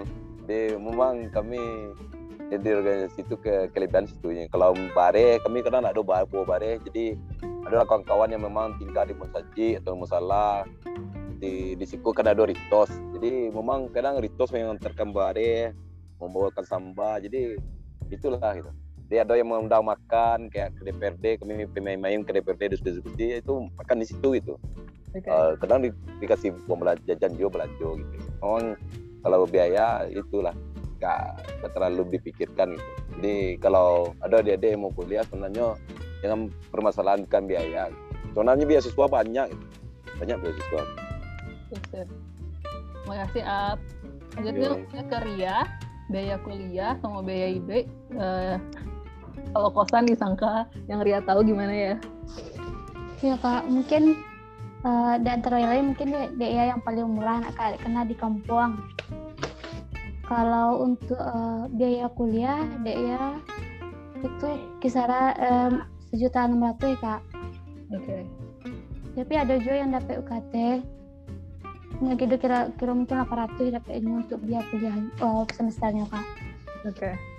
[0.49, 1.61] Di memang kami
[2.49, 7.17] jadi organisasi itu ke kelebihan situ kalau bare kami kadang ada bawa bawa bare jadi
[7.69, 10.65] ada kawan-kawan yang memang tinggal di Musaji atau Musala
[11.39, 12.91] di di situ kan ada ritos.
[13.15, 15.77] Jadi memang kadang ritos mengantarkan bare
[16.19, 17.21] membawakan samba.
[17.21, 17.61] Jadi
[18.09, 18.73] itulah gitu
[19.09, 23.97] dia ada yang mengundang makan kayak ke DPRD kami pemain-main ke DPRD diskusi itu makan
[24.01, 24.55] di situ gitu
[25.17, 25.25] Oke.
[25.25, 25.91] Eh, kadang di,
[26.21, 28.77] dikasih uang belanja jajan juga belanja gitu memang
[29.25, 30.53] kalau biaya itulah
[31.01, 31.41] gak,
[31.73, 35.75] terlalu dipikirkan gitu jadi kalau ada adik-adik yang mau kuliah sebenarnya
[36.21, 37.89] jangan permasalahkan biaya
[38.39, 39.67] sebenarnya beasiswa banyak gitu.
[40.23, 40.83] banyak beasiswa.
[43.03, 43.79] Terima kasih Ap.
[44.39, 45.03] Lanjutnya Yo.
[45.11, 45.59] ke Ria,
[46.07, 47.71] biaya kuliah sama biaya IB.
[48.15, 48.57] Eh,
[49.53, 51.95] kalau kosan disangka yang Ria tahu gimana ya?
[53.19, 54.15] Ya kak, mungkin
[55.19, 58.79] di antara lain mungkin dia, dia yang paling murah nak kak, kena di kampung.
[60.29, 63.33] Kalau untuk eh, biaya kuliah, dia
[64.21, 64.49] itu
[64.83, 65.73] kisaran em,
[66.11, 67.21] sejuta enam ratus ya kak.
[67.97, 68.17] Oke.
[69.19, 70.55] Tapi ada juga yang dapat UKT.
[71.99, 76.27] Nggak gitu kira kira mungkin 800 dapatnya untuk biaya kuliah oh, semesternya kak.
[76.87, 77.38] Oke.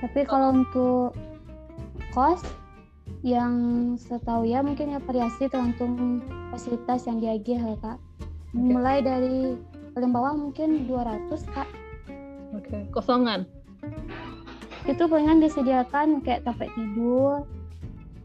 [0.00, 1.12] Tapi kalau untuk
[2.16, 2.40] kos
[3.20, 3.52] yang
[4.00, 7.98] setahu ya mungkin ya variasi tergantung fasilitas yang diagih ya kak.
[8.56, 9.60] Mulai dari
[9.92, 11.68] paling bawah mungkin 200 kak.
[12.56, 12.88] Oke.
[12.90, 13.44] Kosongan.
[14.88, 17.44] Itu palingan disediakan kayak tempat tidur,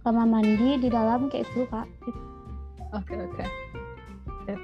[0.08, 1.88] kamar mandi di dalam kayak itu kak.
[2.96, 3.46] Oke oke.
[4.48, 4.60] Sip.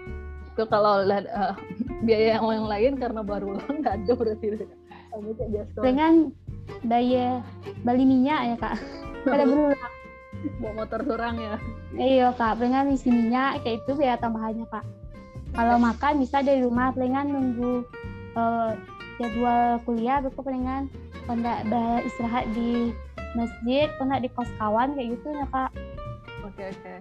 [0.55, 1.23] Itu kalau eh,
[2.07, 4.47] biaya yang lain karena baru ulang nggak ada berarti.
[5.75, 6.31] Palingan
[6.83, 7.43] daya
[7.83, 8.75] bali minyak ya kak.
[9.27, 9.93] Pada berulang.
[10.57, 11.55] Bawa motor surang ya.
[11.93, 14.85] Iya kak, palingan isi minyak kayak itu biaya tambahannya kak.
[15.51, 17.85] Kalau makan bisa dari rumah, palingan nunggu
[18.39, 18.71] eh,
[19.19, 20.89] jadwal kuliah, betul palingan
[21.29, 21.61] pendak
[22.07, 22.89] istirahat di
[23.37, 25.71] masjid, pendak di kos kawan kayak gitu ya kak.
[26.41, 26.93] Oke oke.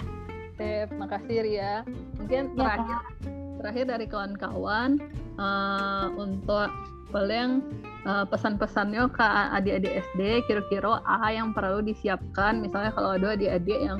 [0.60, 1.74] Sip, makasih Ria.
[2.20, 2.98] Mungkin Ya, terakhir
[3.60, 4.90] terakhir dari kawan-kawan
[5.40, 6.68] eh, untuk
[7.08, 7.64] paling
[8.06, 9.26] eh, pesan-pesannya ke
[9.56, 12.60] adik-adik SD kira-kira apa yang perlu disiapkan?
[12.60, 13.98] Misalnya kalau ada adik-adik yang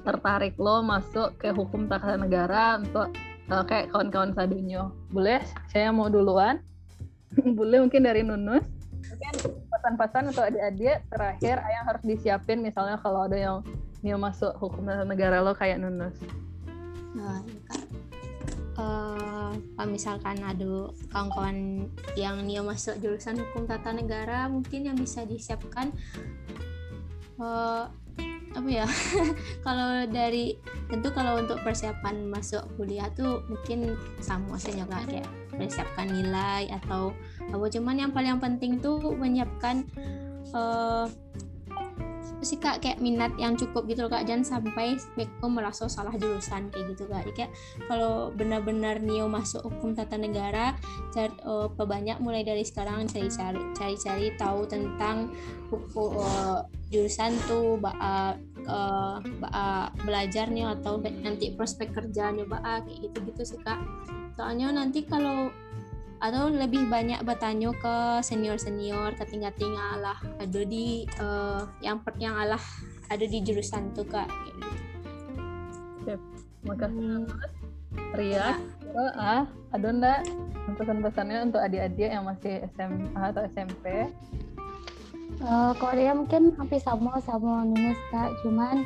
[0.00, 3.12] tertarik lo masuk ke hukum tata negara untuk
[3.50, 5.42] eh, kayak kawan-kawan sadunyo boleh?
[5.70, 6.62] Saya mau duluan.
[7.58, 8.66] Boleh mungkin dari Nunus.
[9.06, 13.56] Mungkin pesan-pesan untuk adik-adik terakhir yang harus disiapin misalnya kalau ada yang
[14.02, 16.18] mau masuk hukum tata negara lo kayak Nunus.
[17.14, 17.89] Nah, ya,
[18.80, 25.26] Eh, kalau misalkan ada kawan-kawan yang dia masuk jurusan hukum tata negara, mungkin yang bisa
[25.28, 25.92] disiapkan
[27.40, 27.84] eh,
[28.50, 28.86] apa ya?
[29.66, 30.58] Kalau dari
[30.90, 35.06] tentu kalau untuk persiapan masuk kuliah tuh mungkin sama saja kak.
[35.06, 37.14] Kayak persiapkan nilai atau
[37.46, 37.66] apa.
[37.70, 39.86] Cuman yang paling penting tuh menyiapkan
[40.50, 41.06] uh,
[42.44, 44.24] sih kak kayak minat yang cukup gitu loh kak.
[44.28, 47.24] Jangan sampai Beko merasa salah jurusan kayak gitu kak.
[47.28, 47.52] Jadi kayak
[47.86, 50.76] kalau benar-benar Nio masuk hukum tata negara
[51.12, 55.32] cari uh, perbanyak mulai dari sekarang cari-cari cari-cari tahu tentang
[55.70, 56.60] hukum uh,
[56.90, 57.94] jurusan tuh ba,
[58.66, 63.78] uh, ba, belajar nih atau nanti prospek kerjanya ba kayak gitu-gitu sih kak.
[64.34, 65.52] Soalnya nanti kalau
[66.20, 72.04] atau lebih banyak bertanya ke senior senior ke tingkat tinggal lah ada di uh, yang
[72.20, 72.60] yang alah
[73.08, 74.68] ada di jurusan tuh kak kayak gitu.
[76.04, 76.20] Sip.
[76.64, 78.14] Makasih hmm.
[78.14, 78.36] Ria.
[78.36, 78.48] Ya.
[79.16, 79.42] ah,
[79.72, 80.20] ada ndak
[80.76, 84.12] pesan-pesannya untuk adik-adik yang masih SMA atau SMP?
[85.40, 88.84] Uh, kalau dia mungkin hampir sama sama minus kak, cuman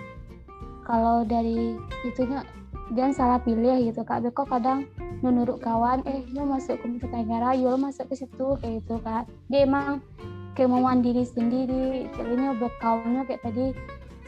[0.87, 1.75] kalau dari
[2.07, 2.47] itunya
[2.93, 4.21] jangan salah pilih gitu kak.
[4.21, 4.85] Beko kadang
[5.25, 9.65] menurut kawan eh lo masuk ke negara lo masuk ke situ kayak gitu kak dia
[9.65, 10.05] emang
[10.53, 13.73] kemauan diri sendiri jadinya bekalnya kayak tadi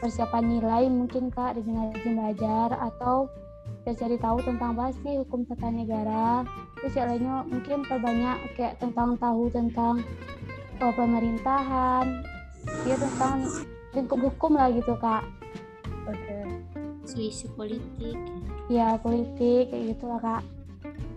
[0.01, 3.29] persiapan nilai mungkin kak dengan rajin belajar atau
[3.85, 6.41] ya cari tahu tentang pasti hukum tata negara
[6.81, 10.01] terus yang lainnya mungkin perbanyak kayak tentang tahu tentang
[10.81, 12.05] oh, pemerintahan
[12.89, 13.45] ya tentang
[13.93, 15.23] lingkup hukum lah gitu kak
[16.09, 16.86] oke okay.
[17.15, 18.17] Isu politik
[18.67, 20.43] ya politik kayak gitu lah kak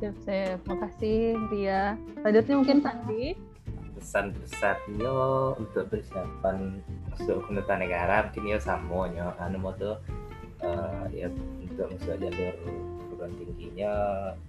[0.01, 0.59] Siap, siap.
[0.65, 1.93] Makasih, Ria.
[2.17, 3.25] Selanjutnya mungkin Sandi.
[4.01, 5.13] Pesan besarnya
[5.61, 6.81] untuk persiapan
[7.13, 10.01] masuk hukum tata negara mungkin ya sama ya anu mau tuh
[10.65, 11.29] uh, ya
[11.61, 12.55] untuk masuk jalur
[12.97, 13.93] perguruan tingginya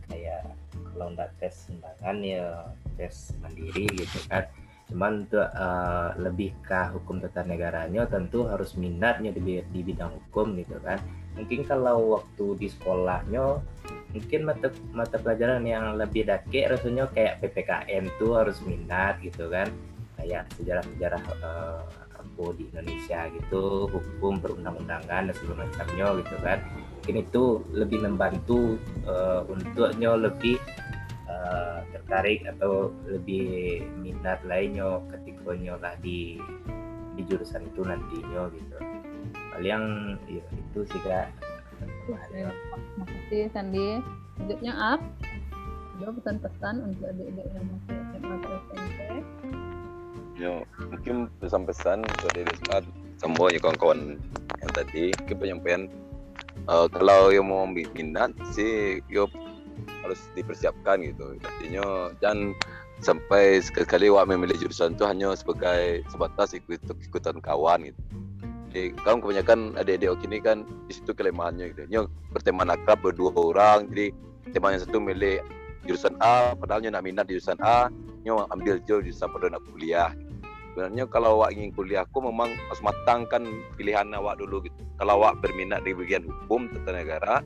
[0.08, 2.48] kayak kalau nggak tes undangan ya
[2.96, 4.48] tes mandiri gitu kan
[4.88, 10.56] cuman untuk uh, lebih ke hukum tata negaranya tentu harus minatnya di, di bidang hukum
[10.56, 10.96] gitu kan
[11.42, 13.58] mungkin kalau waktu di sekolahnya
[14.14, 19.74] mungkin mata mata pelajaran yang lebih dake rasanya kayak PPKN tuh harus minat gitu kan.
[20.22, 21.82] Kayak sejarah-sejarah uh,
[22.22, 26.60] aku di Indonesia gitu hukum perundang-undangan dan segala macamnya gitu kan.
[27.02, 28.78] Mungkin itu lebih membantu
[29.10, 30.62] uh, untuknya lebih
[31.26, 36.38] uh, tertarik atau lebih minat lainnya ketika lah di
[37.18, 38.71] di jurusan itu nantinya gitu
[39.52, 41.30] paling ya, itu sih kak
[41.82, 43.88] Terima kasih Sandi.
[44.38, 45.02] Selanjutnya Up.
[45.98, 49.00] Ada pesan-pesan untuk adik-adik yang masih SMA atau SMP.
[50.38, 50.54] Ya,
[50.90, 52.78] mungkin pesan-pesan untuk adik SMA
[53.22, 54.18] semua ya kawan-kawan
[54.62, 55.86] yang tadi ke penyampaian
[56.66, 59.30] uh, kalau yang mau minat sih yo
[60.02, 62.58] harus dipersiapkan gitu artinya jangan
[63.06, 68.02] sampai sekali-kali wak memilih jurusan itu hanya sebagai sebatas ikut ikutan kawan gitu
[68.72, 71.84] jadi kamu kebanyakan adik-adik oke ini kan di situ kelemahannya gitu.
[71.92, 72.02] Nyo
[72.32, 74.16] berteman akrab berdua orang, jadi
[74.56, 75.44] teman yang satu milik
[75.84, 77.92] jurusan A, padahal nak minat jurusan A,
[78.24, 80.16] nyo ambil jauh jurusan pada nak kuliah.
[80.72, 83.44] Sebenarnya kalau awak ingin kuliah, aku memang harus matangkan
[83.76, 84.80] pilihan awak dulu gitu.
[84.96, 87.44] Kalau awak berminat di bagian hukum tata negara,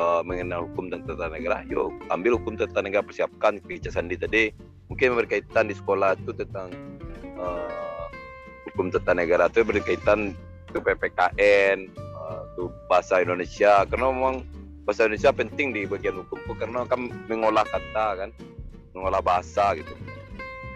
[0.00, 4.44] uh, mengenal hukum dan tata negara, yuk ambil hukum tata negara persiapkan kebijakan di tadi.
[4.88, 6.72] Mungkin berkaitan di sekolah itu tentang
[7.36, 7.87] uh,
[8.78, 10.38] hukum tata negara itu berkaitan
[10.70, 14.46] ke PPKN, uh, ke bahasa Indonesia karena memang
[14.86, 18.30] bahasa Indonesia penting di bagian hukum karena kan mengolah kata kan,
[18.94, 19.90] mengolah bahasa gitu.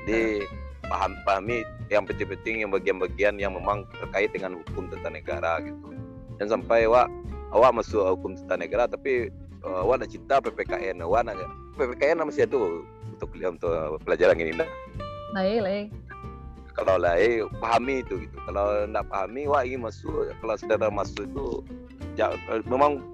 [0.02, 0.42] Jadi
[0.90, 1.62] paham pahami
[1.94, 5.94] yang penting-penting yang bagian-bagian yang memang terkait dengan hukum tata negara gitu.
[6.42, 7.06] Dan sampai awak
[7.54, 9.30] awak masuk hukum tata negara tapi
[9.62, 11.38] uh, awak nak cinta PPKN, awak nak
[11.78, 12.58] PPKN masih ada
[13.14, 13.70] untuk untuk
[14.02, 14.58] pelajaran ini.
[14.58, 14.66] Nah,
[15.38, 16.01] lain, lain
[16.72, 18.36] kalau lah eh pahami itu gitu.
[18.48, 21.46] Kalau nak pahami wah ingin masuk kalau saudara masuk itu
[22.16, 22.32] ya,
[22.66, 23.04] memang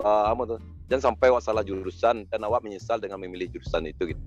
[0.00, 4.12] uh, apa tuh jangan sampai wak salah jurusan dan awak menyesal dengan memilih jurusan itu
[4.12, 4.22] gitu.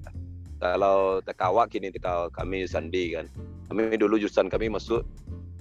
[0.58, 3.30] Kalau tekawak kini tekawak kami sandi kan.
[3.70, 5.06] Kami dulu jurusan kami masuk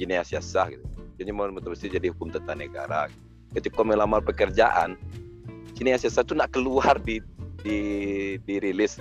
[0.01, 0.85] gini siasah gitu.
[1.17, 3.09] Jadi mau betul betul jadi hukum tata negara
[3.57, 5.01] ketika melamar pekerjaan
[5.77, 7.21] kini siasah itu nak keluar di
[7.61, 7.79] di
[8.45, 9.01] dirilis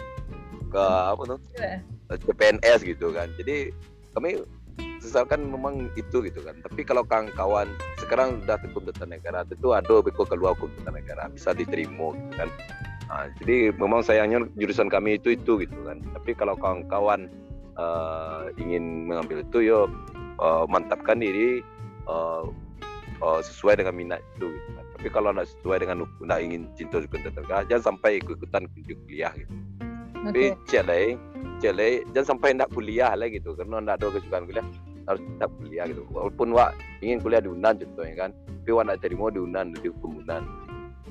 [0.71, 1.39] ke apa tuh.
[2.05, 3.31] CPNS gitu kan.
[3.39, 3.73] Jadi
[4.15, 4.41] kami
[5.05, 6.57] sesalkan memang itu gitu kan.
[6.65, 7.69] Tapi kalau kawan-kawan
[8.01, 12.49] sekarang sudah hukum tata negara itu ada beko keluar hukum negara bisa diterima gitu kan.
[13.05, 16.01] Nah, jadi memang sayangnya jurusan kami itu itu gitu kan.
[16.17, 17.29] Tapi kalau kawan-kawan
[17.77, 19.85] uh, ingin mengambil itu yo
[20.41, 21.61] uh, mantapkan diri
[22.09, 22.49] uh,
[23.21, 24.85] uh, sesuai dengan minat itu gitu kan.
[24.97, 29.33] Tapi kalau tidak sesuai dengan tidak ingin cinta hukum tata negara jangan sampai ikut-ikutan kuliah
[29.37, 29.53] gitu
[30.29, 30.57] okay.
[30.57, 31.05] tapi
[31.61, 33.53] cek lah jangan sampai nak kuliah lah gitu.
[33.53, 34.65] Karena nak ada kesukaan kuliah
[35.05, 36.01] harus tetap kuliah gitu.
[36.09, 38.31] Walaupun wak ingin kuliah di Unan contohnya kan
[38.65, 40.43] tapi wak nak terima di Unan di hukum Unan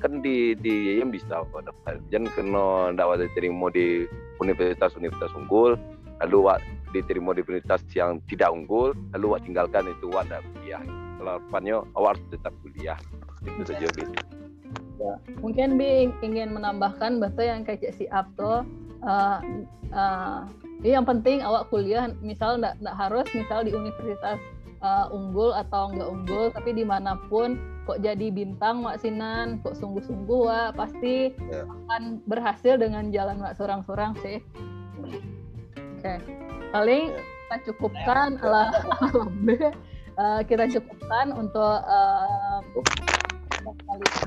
[0.03, 2.65] kan di di IAIN bisa wak daftar jangan kena
[2.99, 4.03] dapat diterima di
[4.43, 5.79] universitas-universitas unggul
[6.19, 6.59] lalu wak
[6.91, 10.83] diterima di universitas yang tidak unggul lalu wak tinggalkan itu wak tidak kuliah.
[11.15, 12.99] Kalau harapannya awak harus tetap kuliah.
[13.47, 14.35] Itu saja gitu
[15.43, 18.65] mungkin bi ingin menambahkan bahwa yang kayak si Abto
[19.05, 19.39] uh,
[19.93, 20.49] uh,
[20.83, 24.37] yang penting awak kuliah misal nggak harus misal di universitas
[24.85, 29.77] uh, unggul atau nggak unggul tapi di mana pun kok jadi bintang Mak Sinan kok
[29.77, 31.65] sungguh-sungguh Wak pasti yeah.
[31.65, 34.41] akan berhasil dengan jalan Wak sorang-sorang sih
[35.01, 35.21] oke
[36.01, 36.17] okay.
[36.73, 37.21] paling yeah.
[37.21, 38.45] kita cukupkan yeah.
[38.45, 38.63] ala
[40.17, 42.59] uh, kita cukupkan untuk uh,
[43.65, 44.25] kali ini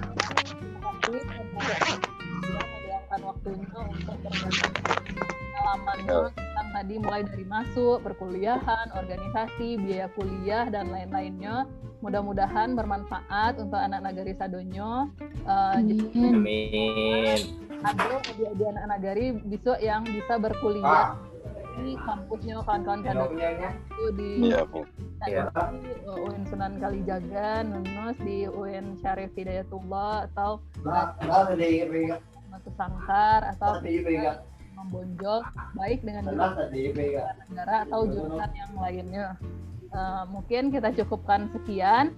[3.19, 4.61] meluangkan waktunya untuk berbagi
[5.59, 11.67] pengalamannya tentang tadi mulai dari masuk, perkuliahan, organisasi, biaya kuliah dan lain-lainnya.
[11.99, 15.11] Mudah-mudahan bermanfaat untuk anak nagari Sadonyo.
[15.43, 15.83] Uh,
[16.15, 17.39] Amin.
[17.83, 21.29] Ada di anak nagari besok yang bisa berkuliah ah
[21.79, 24.67] di kampusnya kawan-kawan kandang itu di ya,
[25.31, 25.47] ya.
[26.11, 30.59] UIN Sunan Kalijaga, Nunus di UIN Syarif Hidayatullah atau
[32.49, 34.37] masuk sangkar atau eh,
[34.79, 35.43] membonjol
[35.75, 39.37] baik dengan negara atau jurusan yang lainnya.
[39.89, 42.13] Uh, mungkin kita cukupkan sekian.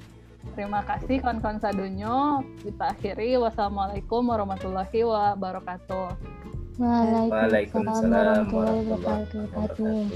[0.56, 2.40] Terima kasih kawan-kawan sadonyo.
[2.64, 3.36] Kita akhiri.
[3.36, 6.16] Wassalamualaikum warahmatullahi wabarakatuh.
[6.80, 10.08] Waalaikumsalam warahmatullahi wabarakatuh.